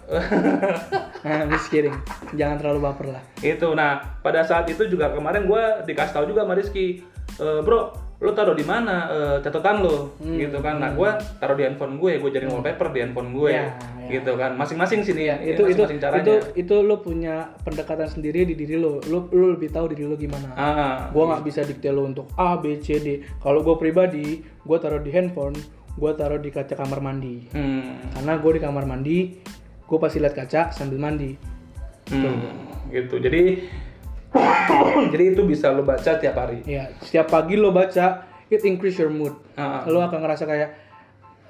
nah, 1.24 1.48
just 1.48 1.72
kidding. 1.72 1.96
Jangan 2.36 2.60
terlalu 2.60 2.80
baper 2.84 3.06
lah. 3.08 3.22
itu 3.40 3.64
nah 3.72 4.20
pada 4.20 4.44
saat 4.44 4.68
itu 4.68 4.84
juga 4.84 5.08
kemarin 5.10 5.48
gua 5.48 5.80
dikasih 5.80 6.12
tahu 6.12 6.24
juga 6.28 6.44
sama 6.44 6.58
Rizky 6.58 7.00
"E, 7.40 7.46
bro 7.64 7.88
lo 8.20 8.30
taruh 8.30 8.52
di 8.52 8.62
mana 8.62 9.08
eh, 9.08 9.36
catatan 9.40 9.80
lo 9.80 10.12
Hmm, 10.20 10.36
gitu 10.36 10.60
kan 10.60 10.76
nah 10.76 10.92
gua 10.92 11.10
taruh 11.34 11.56
di 11.56 11.64
handphone 11.64 11.96
gue 11.96 12.16
gue 12.16 12.30
jadi 12.30 12.44
wallpaper 12.46 12.92
di 12.92 13.00
handphone 13.00 13.32
gue 13.32 13.48
Ya, 13.50 13.72
ya. 13.96 14.08
gitu 14.12 14.36
kan 14.36 14.52
masing-masing 14.54 15.00
sini 15.00 15.22
ya 15.24 15.36
itu 15.40 15.56
itu 15.64 15.80
masing-masing 15.80 15.98
caranya 15.98 16.22
itu 16.22 16.34
itu 16.54 16.76
lo 16.78 17.00
punya 17.00 17.34
pendekatan 17.60 18.04
sendiri 18.06 18.44
di 18.44 18.52
diri 18.54 18.76
lo. 18.76 19.00
Lo 19.04 19.24
lo 19.26 19.46
lebih 19.50 19.68
tahu 19.68 19.88
diri 19.88 20.04
lo 20.04 20.14
gimana. 20.14 20.52
ah 20.52 21.08
Gua 21.10 21.32
nggak 21.32 21.42
bisa 21.42 21.60
dikte 21.62 21.88
lo 21.88 22.04
untuk 22.04 22.28
A, 22.34 22.54
B, 22.54 22.76
C, 22.78 22.98
D. 22.98 23.08
Kalau 23.38 23.60
gue 23.60 23.72
pribadi, 23.74 24.26
gue 24.42 24.78
taruh 24.78 24.98
di 24.98 25.08
handphone, 25.08 25.56
gue 25.90 26.12
taruh 26.12 26.36
di 26.36 26.48
kaca 26.48 26.74
kamar 26.74 27.00
mandi. 27.00 27.48
hmm, 27.48 28.12
Karena 28.12 28.36
gue 28.36 28.52
di 28.52 28.60
kamar 28.60 28.84
mandi, 28.84 29.18
gue 29.80 29.98
pasti 29.98 30.18
lihat 30.18 30.36
kaca 30.36 30.68
sambil 30.70 30.98
mandi. 30.98 31.32
hmm, 32.06 32.90
gitu 32.90 33.16
jadi 33.16 33.64
jadi 35.12 35.34
itu 35.34 35.42
bisa 35.42 35.70
lo 35.70 35.82
baca 35.82 36.16
tiap 36.16 36.34
hari 36.34 36.62
Ya, 36.62 36.90
setiap 37.00 37.28
pagi 37.28 37.54
lo 37.54 37.70
baca, 37.70 38.22
it 38.46 38.62
increase 38.62 38.96
your 38.96 39.10
mood. 39.10 39.34
Ah. 39.54 39.82
Lo 39.84 40.00
akan 40.00 40.20
ngerasa 40.20 40.44
kayak 40.44 40.70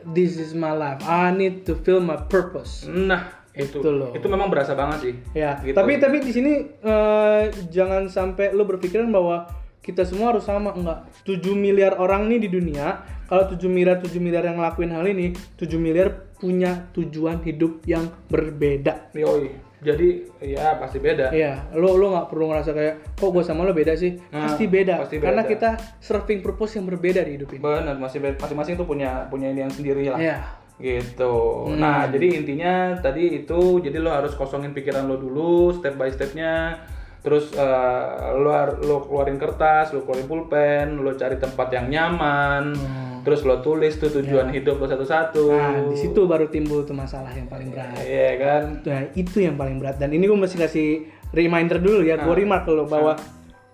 this 0.06 0.36
is 0.36 0.52
my 0.52 0.72
life. 0.72 1.00
I 1.02 1.28
need 1.30 1.64
to 1.64 1.76
feel 1.76 2.00
my 2.00 2.16
purpose. 2.18 2.84
nah 2.84 3.36
itu 3.50 3.82
Itu 3.82 3.90
loh. 3.90 4.14
itu 4.14 4.24
memang 4.24 4.46
berasa 4.46 4.72
banget 4.72 4.98
sih 5.02 5.14
Ya, 5.34 5.58
Gitu. 5.58 5.74
tapi 5.74 5.98
tapi 5.98 6.22
di 6.22 6.30
sini 6.30 6.52
eh, 6.70 7.42
jangan 7.66 8.06
sampai 8.06 8.54
lo 8.54 8.62
berpikiran 8.64 9.10
bahwa 9.10 9.50
kita 9.80 10.04
semua 10.04 10.30
harus 10.30 10.44
sama 10.44 10.70
enggak. 10.70 11.08
7 11.24 11.40
miliar 11.52 11.96
orang 11.96 12.28
nih 12.28 12.36
di 12.38 12.48
dunia, 12.48 13.00
kalau 13.26 13.48
7 13.48 13.64
miliar 13.66 13.96
7 13.98 14.12
miliar 14.16 14.44
yang 14.44 14.56
ngelakuin 14.56 14.92
hal 14.92 15.02
ini, 15.02 15.32
7 15.56 15.66
miliar 15.76 16.30
punya 16.36 16.88
tujuan 16.92 17.40
hidup 17.42 17.80
yang 17.84 18.08
berbeda. 18.28 19.08
Yoi. 19.12 19.50
Jadi 19.80 20.08
ya 20.38 20.76
pasti 20.76 20.98
beda 20.98 21.28
Iya, 21.30 21.72
lo 21.72 21.94
lo 21.94 22.12
nggak 22.12 22.28
perlu 22.28 22.44
ngerasa 22.46 22.70
kayak 22.70 22.94
kok 23.16 23.30
gue 23.30 23.40
sama 23.40 23.62
lo 23.62 23.72
beda 23.72 23.92
sih. 23.94 24.12
Nah, 24.28 24.44
pasti 24.46 24.64
beda. 24.66 25.00
pasti 25.00 25.16
Karena 25.16 25.40
beda. 25.40 25.50
kita 25.50 25.70
serving 25.98 26.40
purpose 26.40 26.76
yang 26.76 26.84
berbeda 26.84 27.20
di 27.22 27.32
hidup 27.34 27.48
ini. 27.50 27.60
benar 27.60 27.96
masih 27.96 28.20
masing-masing 28.34 28.74
tuh 28.74 28.84
punya 28.84 29.24
punya 29.26 29.48
ini 29.48 29.60
yang 29.60 29.72
sendiri 29.72 30.04
lah 30.06 30.18
Iya. 30.18 30.38
gitu 30.78 31.64
Hmm. 31.66 31.76
nah 31.76 32.04
jadi 32.06 32.26
intinya 32.36 32.72
tadi 32.98 33.36
itu 33.38 33.60
jadi 33.78 33.96
lo 33.98 34.08
harus 34.10 34.32
kosongin 34.32 34.72
pikiran 34.72 35.04
lo 35.04 35.16
dulu 35.16 35.52
step 35.72 35.92
by 35.94 36.08
stepnya 36.08 36.80
terus 37.20 37.52
eh, 37.52 38.04
lo 38.34 38.48
lo 38.80 38.96
keluarin 39.02 39.36
kertas 39.36 39.92
lo 39.92 40.00
keluarin 40.02 40.24
pulpen 40.24 40.86
lo 40.98 41.12
cari 41.12 41.36
tempat 41.36 41.68
yang 41.70 41.86
nyaman 41.86 42.72
terus 43.20 43.40
lo 43.42 43.60
tulis 43.60 43.96
tuh 43.96 44.08
tujuan 44.10 44.48
hidup 44.50 44.76
lo 44.76 44.86
satu-satu. 44.86 45.44
Nah, 45.48 45.88
di 45.88 45.96
situ 45.96 46.20
baru 46.24 46.48
timbul 46.48 46.82
tuh 46.82 46.94
masalah 46.94 47.30
yang 47.30 47.46
paling 47.46 47.68
berat. 47.68 47.96
iya 48.00 48.30
kan 48.36 48.62
Nah, 48.82 49.02
itu 49.12 49.38
yang 49.40 49.54
paling 49.54 49.76
berat. 49.76 49.96
Dan 49.96 50.10
ini 50.10 50.24
gue 50.24 50.34
mesti 50.34 50.56
kasih 50.56 50.88
reminder 51.30 51.78
dulu 51.78 52.00
ya, 52.02 52.16
Nah. 52.16 52.24
gue 52.26 52.34
remark 52.36 52.64
lo 52.66 52.84
bahwa 52.84 53.14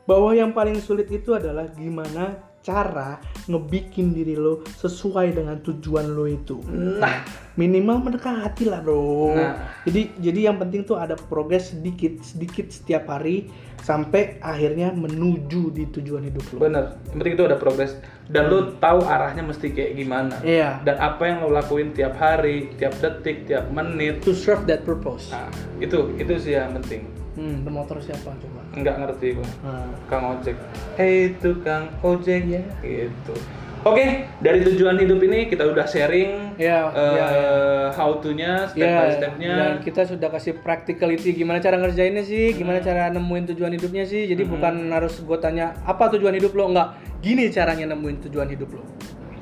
bahwa 0.05 0.31
yang 0.33 0.51
paling 0.51 0.79
sulit 0.79 1.11
itu 1.11 1.35
adalah 1.35 1.67
gimana 1.73 2.39
cara 2.63 3.19
ngebikin 3.47 4.11
diri 4.11 4.35
lo 4.35 4.63
sesuai 4.77 5.35
dengan 5.35 5.59
tujuan 5.61 6.07
lo 6.11 6.27
itu. 6.27 6.59
nah 6.99 7.23
Minimal 7.57 8.05
mendekati 8.05 8.69
lah 8.69 8.85
bro. 8.85 9.33
Nah. 9.33 9.57
Jadi 9.89 10.13
jadi 10.21 10.53
yang 10.53 10.61
penting 10.61 10.85
tuh 10.85 11.01
ada 11.01 11.17
progres 11.17 11.73
sedikit 11.73 12.21
sedikit 12.21 12.69
setiap 12.69 13.09
hari 13.09 13.49
sampai 13.81 14.37
akhirnya 14.39 14.93
menuju 14.93 15.73
di 15.73 15.89
tujuan 15.89 16.27
hidup 16.27 16.43
lo. 16.53 16.59
bener 16.61 16.85
yang 17.07 17.17
penting 17.17 17.35
itu 17.39 17.45
ada 17.47 17.57
progres 17.57 17.95
dan 18.27 18.51
lo 18.51 18.75
tahu 18.77 19.07
arahnya 19.07 19.41
mesti 19.41 19.71
kayak 19.71 19.95
gimana 19.95 20.37
Iya. 20.43 20.83
dan 20.83 20.99
apa 20.99 21.23
yang 21.23 21.47
lo 21.47 21.55
lakuin 21.55 21.95
tiap 21.95 22.19
hari 22.19 22.75
tiap 22.77 22.93
detik 22.99 23.47
tiap 23.47 23.71
menit 23.71 24.21
To 24.27 24.35
serve 24.35 24.67
that 24.67 24.83
purpose. 24.83 25.31
nah 25.31 25.47
itu 25.79 26.13
itu 26.19 26.35
sih 26.37 26.59
yang 26.59 26.75
penting 26.77 27.07
Hmm, 27.37 27.61
itu 27.61 27.68
motor 27.68 28.01
siapa 28.01 28.33
coba? 28.33 28.61
nggak 28.72 28.96
ngerti 28.99 29.27
gue 29.37 29.49
Nah. 29.61 29.92
Kang 30.07 30.25
ojek. 30.33 30.57
Hei 30.96 31.37
tukang 31.37 31.92
ojek 32.01 32.42
Iya. 32.44 32.62
gitu. 32.81 33.37
Oke, 33.85 34.03
dari 34.40 34.64
tujuan 34.64 34.99
hidup 34.99 35.22
ini 35.22 35.46
kita 35.46 35.62
udah 35.62 35.87
sharing 35.87 36.59
Iya, 36.59 36.90
eh, 36.90 37.12
iya, 37.12 37.27
iya. 37.29 37.49
how 37.92 38.18
to-nya, 38.18 38.66
step 38.66 38.83
Ya, 38.83 38.99
by 38.99 39.11
step-nya. 39.14 39.53
dan 39.55 39.72
kita 39.79 40.03
sudah 40.03 40.27
kasih 40.29 40.59
practicality 40.59 41.31
gimana 41.33 41.61
cara 41.61 41.77
ngerjainnya 41.77 42.20
sih, 42.20 42.51
gimana 42.51 42.81
cara 42.81 43.07
nemuin 43.09 43.55
tujuan 43.55 43.70
hidupnya 43.70 44.03
sih. 44.03 44.27
Jadi 44.27 44.42
bukan 44.42 44.90
harus 44.90 45.20
gue 45.20 45.38
tanya 45.38 45.70
apa 45.83 46.11
tujuan 46.11 46.35
hidup 46.35 46.51
lo, 46.53 46.66
enggak. 46.66 46.88
Gini 47.20 47.46
caranya 47.49 47.87
nemuin 47.88 48.27
tujuan 48.27 48.49
hidup 48.49 48.75
lo. 48.75 48.83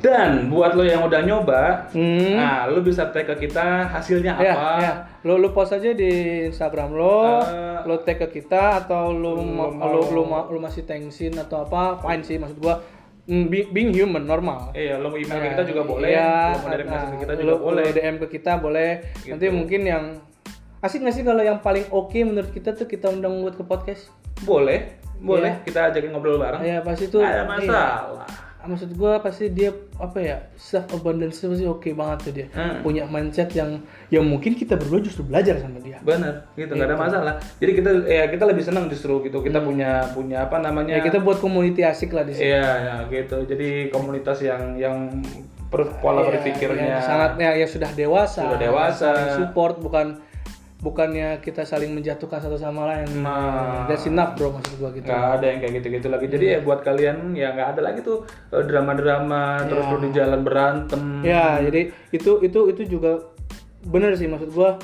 Dan 0.05 0.53
buat 0.53 0.77
lo 0.77 0.85
yang 0.85 1.01
udah 1.01 1.17
nyoba, 1.19 1.89
Hmm. 1.89 2.37
nah 2.37 2.69
lo 2.69 2.85
bisa 2.85 3.09
tag 3.09 3.25
ke 3.25 3.49
kita 3.49 3.89
hasilnya 3.89 4.37
Ya, 4.37 4.53
apa. 4.53 4.69
ya. 4.77 4.93
Lo 5.23 5.41
lo 5.41 5.49
post 5.51 5.73
aja 5.73 5.91
di 5.91 6.13
Instagram 6.45 6.93
lo, 6.93 7.41
Eh, 7.41 7.81
lo 7.83 7.97
tag 7.99 8.21
ke 8.21 8.29
kita 8.31 8.85
atau 8.85 9.09
lo 9.09 9.33
lo 9.33 9.73
lo 9.73 10.01
lo, 10.05 10.23
ma- 10.23 10.45
lo 10.45 10.59
masih 10.59 10.85
thanksin 10.85 11.33
atau 11.35 11.65
apa, 11.65 11.97
fine 11.99 12.21
sih 12.21 12.37
maksud 12.37 12.61
gua. 12.61 12.85
Mm, 13.25 13.49
be- 13.49 13.69
being 13.73 13.91
human 13.91 14.21
normal. 14.23 14.69
Iya, 14.71 15.01
lo 15.01 15.09
mau 15.09 15.17
email 15.17 15.41
ke 15.41 15.49
kita 15.51 15.65
juga 15.65 15.83
boleh, 15.83 16.13
Iya, 16.13 16.29
lo 16.53 16.59
mau 16.61 16.69
message 16.69 16.85
ke 16.85 17.17
kita 17.17 17.33
nah, 17.33 17.41
juga 17.41 17.49
lo- 17.49 17.63
boleh. 17.65 17.83
lo 17.83 17.97
DM 17.97 18.17
ke 18.21 18.27
kita 18.29 18.53
boleh. 18.61 18.91
Nanti 19.25 19.47
Gitu. 19.49 19.57
mungkin 19.57 19.81
yang 19.83 20.05
asik 20.79 21.01
nggak 21.01 21.17
sih 21.17 21.25
kalau 21.25 21.41
yang 21.41 21.59
paling 21.59 21.89
oke 21.89 22.19
menurut 22.21 22.53
kita 22.53 22.77
tuh 22.77 22.85
kita 22.85 23.09
undang 23.09 23.41
buat 23.41 23.57
ke 23.57 23.65
podcast? 23.65 24.13
Boleh, 24.45 25.01
boleh. 25.17 25.57
Iya. 25.57 25.65
Kita 25.65 25.81
ajakin 25.89 26.13
ngobrol 26.13 26.37
bareng. 26.37 26.61
Ya 26.61 26.85
pasti 26.85 27.09
tuh. 27.09 27.25
Ada 27.25 27.49
iya. 27.57 28.44
Masalah. 28.65 28.73
Maksud 28.73 28.91
gua 28.97 29.13
pasti 29.21 29.45
dia 29.53 29.71
apa 30.01 30.19
ya 30.19 30.37
self 30.57 30.89
abundance 30.97 31.45
pasti 31.45 31.69
oke 31.69 31.93
banget 31.93 32.19
tuh 32.25 32.33
dia. 32.33 32.47
Hmm. 32.57 32.81
Punya 32.81 33.05
mindset 33.05 33.53
yang 33.53 33.85
yang 34.09 34.25
mungkin 34.25 34.57
kita 34.57 34.81
berdua 34.81 35.05
justru 35.05 35.29
belajar 35.29 35.61
sama 35.61 35.77
dia. 35.85 36.01
Bener, 36.01 36.49
gitu 36.57 36.73
nggak 36.73 36.89
ada 36.89 36.99
masalah. 36.99 37.35
Jadi 37.61 37.73
kita 37.77 37.91
ya 38.09 38.25
kita 38.33 38.45
lebih 38.49 38.65
senang 38.65 38.89
justru 38.89 39.21
gitu. 39.29 39.45
Kita 39.45 39.61
punya 39.61 40.09
punya 40.17 40.49
apa 40.49 40.59
namanya? 40.65 40.97
Hmm. 40.97 41.05
Ya 41.05 41.07
kita 41.07 41.21
buat 41.21 41.39
community 41.45 41.85
asik 41.85 42.17
lah 42.17 42.25
di 42.25 42.33
sini. 42.33 42.49
Iya, 42.49 42.69
ya, 42.81 42.95
gitu. 43.13 43.45
Jadi 43.45 43.93
komunitas 43.93 44.41
yang 44.41 44.81
yang 44.81 44.97
pola 45.75 46.23
Ya, 46.23 46.31
berpikirnya 46.31 46.87
yang 46.87 47.03
sangat 47.03 47.31
ya, 47.37 47.51
ya 47.59 47.67
sudah 47.67 47.91
dewasa. 47.93 48.47
Sudah 48.47 48.61
dewasa. 48.63 49.11
support 49.37 49.83
bukan 49.83 50.23
bukannya 50.85 51.41
kita 51.41 51.65
saling 51.65 51.97
menjatuhkan 51.97 52.45
satu 52.45 52.61
sama 52.61 52.85
lain. 52.93 53.25
Nah. 53.25 53.89
That's 53.89 54.05
enough 54.05 54.37
bro 54.37 54.53
maksud 54.53 54.77
gua 54.77 54.93
gitu. 54.93 55.09
nggak 55.09 55.25
ada 55.41 55.47
yang 55.49 55.59
kayak 55.65 55.73
gitu-gitu 55.81 56.07
lagi 56.13 56.27
jadi 56.29 56.45
ya 56.45 56.59
buat 56.61 56.85
kalian 56.85 57.33
ya 57.33 57.57
nggak 57.57 57.69
ada 57.75 57.81
lagi 57.81 58.05
tuh 58.05 58.29
eh, 58.53 58.61
drama-drama 58.61 59.65
terus 59.65 59.85
lu 59.89 59.97
di 60.05 60.11
jalan 60.13 60.45
berantem 60.45 61.25
Ya, 61.25 61.57
jadi 61.65 61.89
itu 62.13 62.45
itu 62.45 62.61
itu 62.69 62.83
juga 62.85 63.33
bener 63.83 64.13
sih 64.15 64.29
maksud 64.29 64.53
gua 64.53 64.77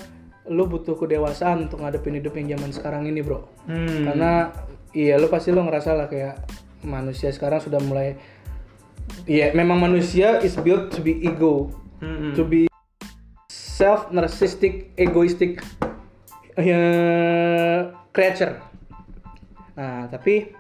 lu 0.49 0.65
butuh 0.67 0.97
kedewasaan 0.97 1.69
untuk 1.69 1.85
ngadepin 1.85 2.17
hidup 2.17 2.33
yang 2.35 2.57
zaman 2.59 2.73
sekarang 2.73 3.03
ini, 3.07 3.21
Bro. 3.21 3.45
hmm. 3.69 4.09
Karena 4.09 4.51
iya 4.91 5.21
lu 5.21 5.29
pasti 5.29 5.53
lu 5.53 5.61
ngerasa 5.63 5.95
lah 5.95 6.09
kayak 6.09 6.43
manusia 6.83 7.29
sekarang 7.29 7.61
sudah 7.61 7.79
mulai 7.85 8.17
Iya, 9.27 9.53
memang 9.53 9.79
manusia 9.79 10.41
is 10.41 10.57
built 10.57 10.95
to 10.95 11.03
be 11.03 11.21
ego, 11.21 11.69
Hmm. 12.01 12.33
to 12.33 12.43
be 12.43 12.65
self 13.53 14.09
narcissistic, 14.09 14.89
egoistic 14.97 15.61
uh, 16.57 17.81
creature. 18.11 18.57
Nah, 19.77 20.07
tapi 20.11 20.51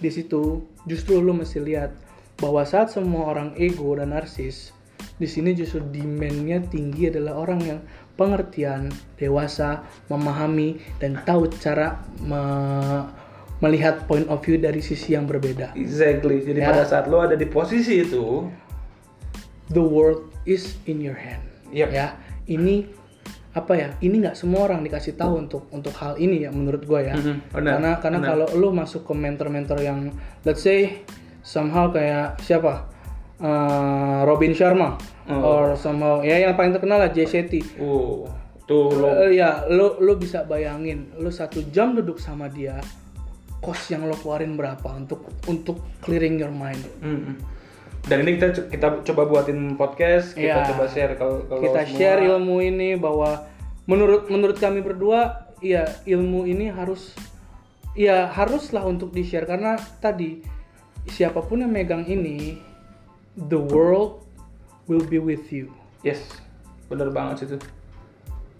di 0.00 0.10
situ 0.10 0.64
justru 0.84 1.20
lu 1.20 1.34
mesti 1.34 1.60
lihat 1.60 1.92
bahwa 2.38 2.62
saat 2.66 2.90
semua 2.90 3.30
orang 3.30 3.54
ego 3.54 3.94
dan 3.94 4.10
narsis, 4.10 4.74
di 5.18 5.28
sini 5.28 5.54
justru 5.54 5.82
demandnya 5.84 6.58
tinggi 6.66 7.06
adalah 7.10 7.38
orang 7.38 7.60
yang 7.62 7.80
pengertian, 8.14 8.90
dewasa, 9.18 9.82
memahami 10.06 10.78
dan 10.98 11.18
tahu 11.26 11.50
cara 11.58 12.02
me- 12.22 13.06
melihat 13.62 14.02
point 14.10 14.26
of 14.28 14.42
view 14.42 14.58
dari 14.58 14.82
sisi 14.82 15.14
yang 15.14 15.24
berbeda. 15.24 15.72
exactly 15.78 16.42
jadi 16.42 16.60
Ya. 16.62 16.68
pada 16.74 16.84
saat 16.84 17.06
lo 17.06 17.22
ada 17.22 17.38
di 17.38 17.46
posisi 17.46 18.02
itu 18.02 18.50
The 19.72 19.80
world 19.80 20.28
is 20.44 20.76
in 20.84 21.00
your 21.00 21.16
hand. 21.16 21.40
Yep. 21.72 21.88
Ya, 21.96 22.20
ini 22.44 22.84
apa 23.54 23.72
ya? 23.72 23.88
Ini 23.98 24.14
nggak 24.18 24.36
semua 24.36 24.66
orang 24.66 24.82
dikasih 24.82 25.14
tahu 25.14 25.46
untuk 25.46 25.70
untuk 25.70 25.94
hal 25.96 26.18
ini 26.18 26.42
ya 26.42 26.50
menurut 26.50 26.82
gue 26.82 27.00
ya. 27.00 27.14
Mhm, 27.14 27.54
benar, 27.54 27.72
karena 27.78 27.90
karena 28.02 28.18
benar. 28.18 28.30
kalau 28.34 28.46
lu 28.58 28.68
masuk 28.70 29.06
ke 29.06 29.14
mentor-mentor 29.14 29.78
yang 29.78 30.10
let's 30.42 30.60
say 30.60 31.06
somehow 31.40 31.88
kayak 31.88 32.34
siapa? 32.42 32.90
Eh, 33.38 34.20
Robin 34.24 34.54
Sharma 34.54 34.94
Oh. 35.24 35.40
or 35.40 35.64
somehow 35.72 36.20
ya 36.20 36.36
yang 36.36 36.52
paling 36.52 36.76
terkenal 36.76 37.00
lah 37.00 37.08
Jay 37.08 37.24
Shetty. 37.24 37.64
uh 37.80 38.28
tuh 38.64 38.92
lo 38.92 39.08
Eh, 39.24 39.36
ya, 39.36 39.64
lu 39.68 39.96
lu 40.00 40.16
bisa 40.16 40.44
bayangin, 40.44 41.12
lu 41.16 41.28
satu 41.28 41.64
jam 41.68 41.92
duduk 41.92 42.16
sama 42.16 42.48
dia, 42.48 42.80
kos 43.60 43.88
yang 43.88 44.04
lo 44.04 44.16
keluarin 44.16 44.56
berapa 44.56 44.84
untuk 44.92 45.24
untuk 45.44 45.80
clearing 46.00 46.36
your 46.36 46.48
mind. 46.48 46.80
Mm-mm. 47.00 47.36
Dan 48.04 48.20
ini 48.20 48.36
kita 48.36 48.68
kita 48.68 48.86
coba 49.02 49.22
buatin 49.24 49.80
podcast 49.80 50.36
kita 50.36 50.60
Iya. 50.60 50.68
coba 50.76 50.84
share 50.86 51.12
kalau 51.16 51.44
kalau 51.48 51.60
kita 51.64 51.80
semua- 51.88 51.96
share 51.96 52.20
ilmu 52.20 52.56
ini 52.60 53.00
bahwa 53.00 53.48
menurut 53.88 54.28
menurut 54.28 54.60
kami 54.60 54.84
berdua 54.84 55.48
ya 55.64 55.88
ilmu 56.04 56.44
ini 56.44 56.68
harus 56.68 57.16
ya 57.96 58.28
haruslah 58.28 58.84
untuk 58.84 59.08
di 59.08 59.24
share 59.24 59.48
karena 59.48 59.80
tadi 59.98 60.44
siapa 61.08 61.40
pun 61.40 61.64
yang 61.64 61.72
megang 61.72 62.04
ini 62.04 62.60
the 63.36 63.56
world 63.56 64.20
will 64.84 65.04
be 65.04 65.16
with 65.16 65.48
you. 65.48 65.72
Yes 66.04 66.20
bener 66.92 67.08
banget 67.08 67.48
itu. 67.48 67.56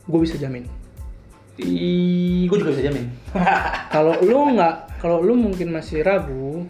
Gue 0.08 0.24
bisa 0.24 0.40
jamin. 0.40 0.64
Gue 2.48 2.56
juga 2.56 2.72
bisa 2.72 2.84
jamin. 2.88 3.12
Kalau 3.94 4.16
lu 4.24 4.56
nggak 4.56 4.98
kalau 4.98 5.20
lu 5.20 5.36
mungkin 5.36 5.68
masih 5.68 6.00
ragu 6.00 6.64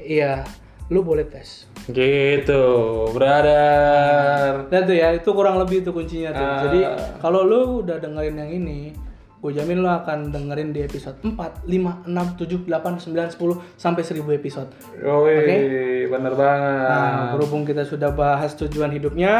ya 0.00 0.40
lu 0.86 1.02
boleh 1.02 1.26
tes 1.26 1.66
gitu 1.90 2.62
brother 3.10 4.66
Nah 4.66 4.80
tuh 4.82 4.96
ya, 4.96 5.14
itu 5.14 5.30
kurang 5.30 5.58
lebih 5.62 5.86
itu 5.86 5.90
kuncinya 5.94 6.30
tuh. 6.34 6.46
Ah. 6.46 6.60
Jadi 6.66 6.80
kalau 7.22 7.46
lu 7.46 7.86
udah 7.86 8.02
dengerin 8.02 8.36
yang 8.38 8.50
ini, 8.50 8.90
gue 9.38 9.50
jamin 9.54 9.78
lu 9.78 9.86
akan 9.86 10.34
dengerin 10.34 10.74
di 10.74 10.82
episode 10.82 11.18
4, 11.22 11.66
5, 11.66 12.10
6, 12.10 12.66
7, 12.66 12.66
8, 12.66 12.98
9, 12.98 13.38
10 13.38 13.78
sampai 13.78 14.02
1000 14.02 14.38
episode. 14.38 14.70
Yoi, 14.98 16.10
bener 16.10 16.34
banget 16.34 16.90
Nah, 16.90 17.30
berhubung 17.36 17.62
kita 17.62 17.86
sudah 17.86 18.10
bahas 18.10 18.58
tujuan 18.58 18.90
hidupnya, 18.90 19.34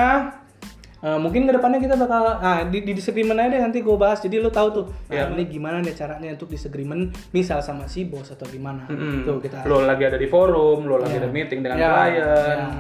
eh, 1.07 1.15
mungkin 1.17 1.47
ke 1.47 1.53
depannya 1.53 1.79
kita 1.79 1.95
bakal, 1.95 2.23
nah 2.37 2.59
di, 2.65 2.83
di 2.83 2.91
disagreement 2.91 3.39
aja 3.39 3.49
deh 3.49 3.61
nanti 3.63 3.79
gue 3.79 3.95
bahas. 3.95 4.19
Jadi 4.19 4.37
lu 4.37 4.51
tahu 4.51 4.69
tuh, 4.73 4.85
nah, 5.07 5.15
Iya. 5.15 5.25
ini 5.31 5.47
gimana 5.47 5.79
nih 5.79 5.95
caranya 5.95 6.29
untuk 6.33 6.51
disagreement, 6.51 7.03
misal 7.31 7.61
sama 7.61 7.87
si 7.87 8.03
bos 8.05 8.27
atau 8.27 8.43
gimana. 8.45 8.85
Mm-mm. 8.87 9.23
Tuh 9.23 9.39
kita. 9.39 9.63
lo 9.65 9.83
lagi 9.83 10.03
ada 10.05 10.17
di 10.17 10.27
forum 10.27 10.83
lo 10.85 10.99
lagi 10.99 11.17
ada 11.17 11.29
meeting 11.29 11.61
dengan 11.61 11.77
Ya, 11.77 11.89
klien 11.89 12.15
ya, 12.17 12.35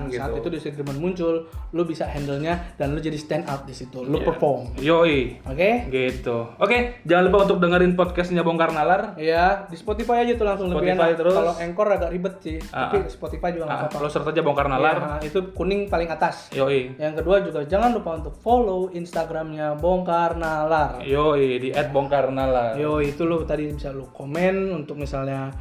gitu 0.06 0.18
Saat 0.18 0.32
itu 0.36 0.48
disagreement 0.50 0.98
muncul, 0.98 1.34
lu 1.70 1.82
bisa 1.84 2.02
handle-nya 2.04 2.54
dan 2.74 2.90
lu 2.90 2.98
jadi 2.98 3.14
stand 3.14 3.46
out 3.46 3.62
di 3.62 3.72
situ. 3.72 4.02
Lu 4.02 4.16
Iya. 4.16 4.26
perform. 4.26 4.74
Yoi, 4.76 5.38
Oke? 5.44 5.70
gitu. 5.86 6.50
Oke, 6.56 6.76
jangan 7.02 7.22
lupa 7.24 7.38
untuk 7.44 7.58
dengerin 7.58 7.94
podcastnya 7.94 8.42
Bongkar 8.42 8.72
Nalar. 8.72 9.14
Iya, 9.16 9.66
di 9.66 9.76
Spotify 9.76 10.22
aja 10.22 10.34
tuh 10.34 10.42
langsung 10.44 10.66
lebih 10.68 10.82
Spotify 10.88 11.06
enak. 11.06 11.18
terus. 11.18 11.34
Kalau 11.36 11.54
Anchor 11.54 11.88
agak 11.92 12.10
ribet 12.10 12.34
sih, 12.40 12.58
Ah, 12.68 12.88
tapi 12.88 13.06
Spotify 13.06 13.48
juga 13.50 13.64
nggak 13.64 13.76
Nah, 13.76 13.86
apa-apa. 13.86 14.02
lo 14.02 14.08
search 14.08 14.28
aja 14.28 14.40
Bongkar 14.40 14.66
Nalar. 14.66 14.96
Iya, 15.20 15.28
itu 15.28 15.38
kuning 15.52 15.86
paling 15.86 16.08
atas. 16.08 16.50
Yoi, 16.50 16.96
Yang 16.96 17.14
kedua 17.20 17.36
juga 17.40 17.60
jangan 17.62 17.92
lupa 17.92 18.15
untuk 18.18 18.34
follow 18.40 18.88
Instagramnya 18.90 19.76
Bongkar 19.76 20.34
Nalar. 20.40 21.04
yoi 21.04 21.60
di 21.60 21.68
@bongkar 21.72 22.32
nalar. 22.32 22.74
Yo 22.80 22.98
itu 23.04 23.28
lo 23.28 23.44
tadi 23.44 23.68
bisa 23.70 23.92
lo 23.92 24.08
komen 24.10 24.72
untuk 24.72 24.96
misalnya 24.96 25.52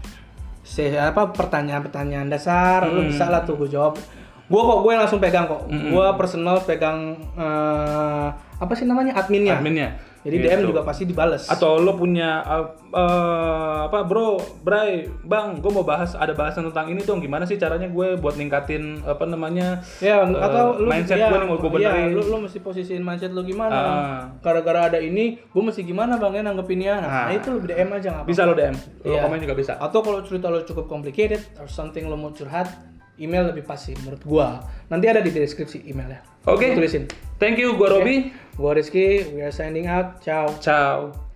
se 0.65 0.98
apa 0.98 1.30
pertanyaan-pertanyaan 1.30 2.26
dasar, 2.32 2.89
lo 2.89 3.06
bisa 3.06 3.30
lah 3.30 3.46
tuh 3.46 3.60
gue 3.62 3.70
jawab. 3.70 4.00
Gue 4.46 4.62
kok 4.62 4.80
gue 4.82 4.94
langsung 4.94 5.20
pegang 5.22 5.46
kok. 5.46 5.70
Gue 5.70 6.08
personal 6.18 6.62
pegang 6.65 7.18
eh, 7.38 8.28
apa 8.34 8.74
sih 8.74 8.88
namanya 8.89 9.20
adminnya. 9.20 9.62
Adminnya. 9.62 10.14
Jadi 10.25 10.35
Gitu. 10.35 10.45
DM 10.49 10.61
juga 10.65 10.81
pasti 10.81 11.05
dibales. 11.05 11.45
Atau 11.45 11.77
lo 11.77 11.93
punya 11.93 12.41
uh, 12.41 12.65
uh, 12.89 13.79
apa 13.85 14.01
bro, 14.01 14.35
Bray, 14.59 15.05
bang, 15.21 15.61
gue 15.61 15.69
mau 15.69 15.85
bahas 15.85 16.13
ada 16.13 16.33
bahasan 16.33 16.65
tentang 16.65 16.89
ini 16.89 16.99
dong. 16.99 17.21
Gimana 17.21 17.45
sih 17.45 17.55
caranya 17.55 17.85
gue 17.85 18.17
buat 18.17 18.33
ningkatin 18.33 19.05
apa 19.05 19.21
namanya 19.23 19.85
Ya, 19.99 20.25
eh, 20.25 20.33
atau 20.33 20.81
lu 20.81 20.89
mindset 20.89 21.21
ya, 21.21 21.29
gue 21.29 21.38
nih 21.38 21.47
mau 21.47 21.57
gue 21.57 21.69
iya, 21.77 21.93
benerin. 21.93 22.09
lu, 22.11 22.21
lu 22.25 22.38
mesti 22.41 22.57
posisiin 22.57 22.99
mindset 22.99 23.31
lu 23.31 23.45
gimana? 23.45 23.75
Ah. 23.75 24.19
Gara-gara 24.41 24.89
ada 24.89 24.97
ini, 24.97 25.38
gue 25.38 25.61
mesti 25.61 25.85
gimana 25.85 26.17
bang 26.17 26.33
ya 26.33 26.43
nanggepinnya? 26.43 26.93
Nah, 26.97 27.11
Ah. 27.23 27.27
itu 27.29 27.47
lu 27.47 27.61
DM 27.61 27.89
aja 27.91 28.07
nggak 28.11 28.21
apa. 28.21 28.27
Bisa 28.27 28.41
lo 28.43 28.53
DM, 28.53 28.73
lo 29.05 29.05
Iya. 29.07 29.21
komen 29.21 29.38
juga 29.39 29.53
bisa. 29.53 29.77
Atau 29.77 30.01
kalau 30.01 30.25
cerita 30.25 30.49
lo 30.49 30.65
cukup 30.65 30.89
complicated 30.89 31.45
or 31.57 31.69
something 31.69 32.09
lo 32.09 32.17
mau 32.17 32.33
curhat, 32.33 32.65
email 33.15 33.45
lebih 33.45 33.61
pas 33.61 33.77
sih 33.77 33.93
menurut 33.95 34.25
gua. 34.25 34.59
Nanti 34.89 35.05
ada 35.05 35.21
di 35.21 35.29
deskripsi 35.29 35.85
emailnya. 35.85 36.19
Oke. 36.45 36.73
Tulisin. 36.73 37.05
Thank 37.35 37.57
you, 37.57 37.73
gue 37.73 37.83
Robi. 37.85 38.15
Gua 38.58 38.74
Rizky, 38.74 39.34
we 39.36 39.41
are 39.41 39.52
signing 39.52 39.88
out. 39.88 40.22
Ciao. 40.24 40.48
Ciao. 40.60 41.35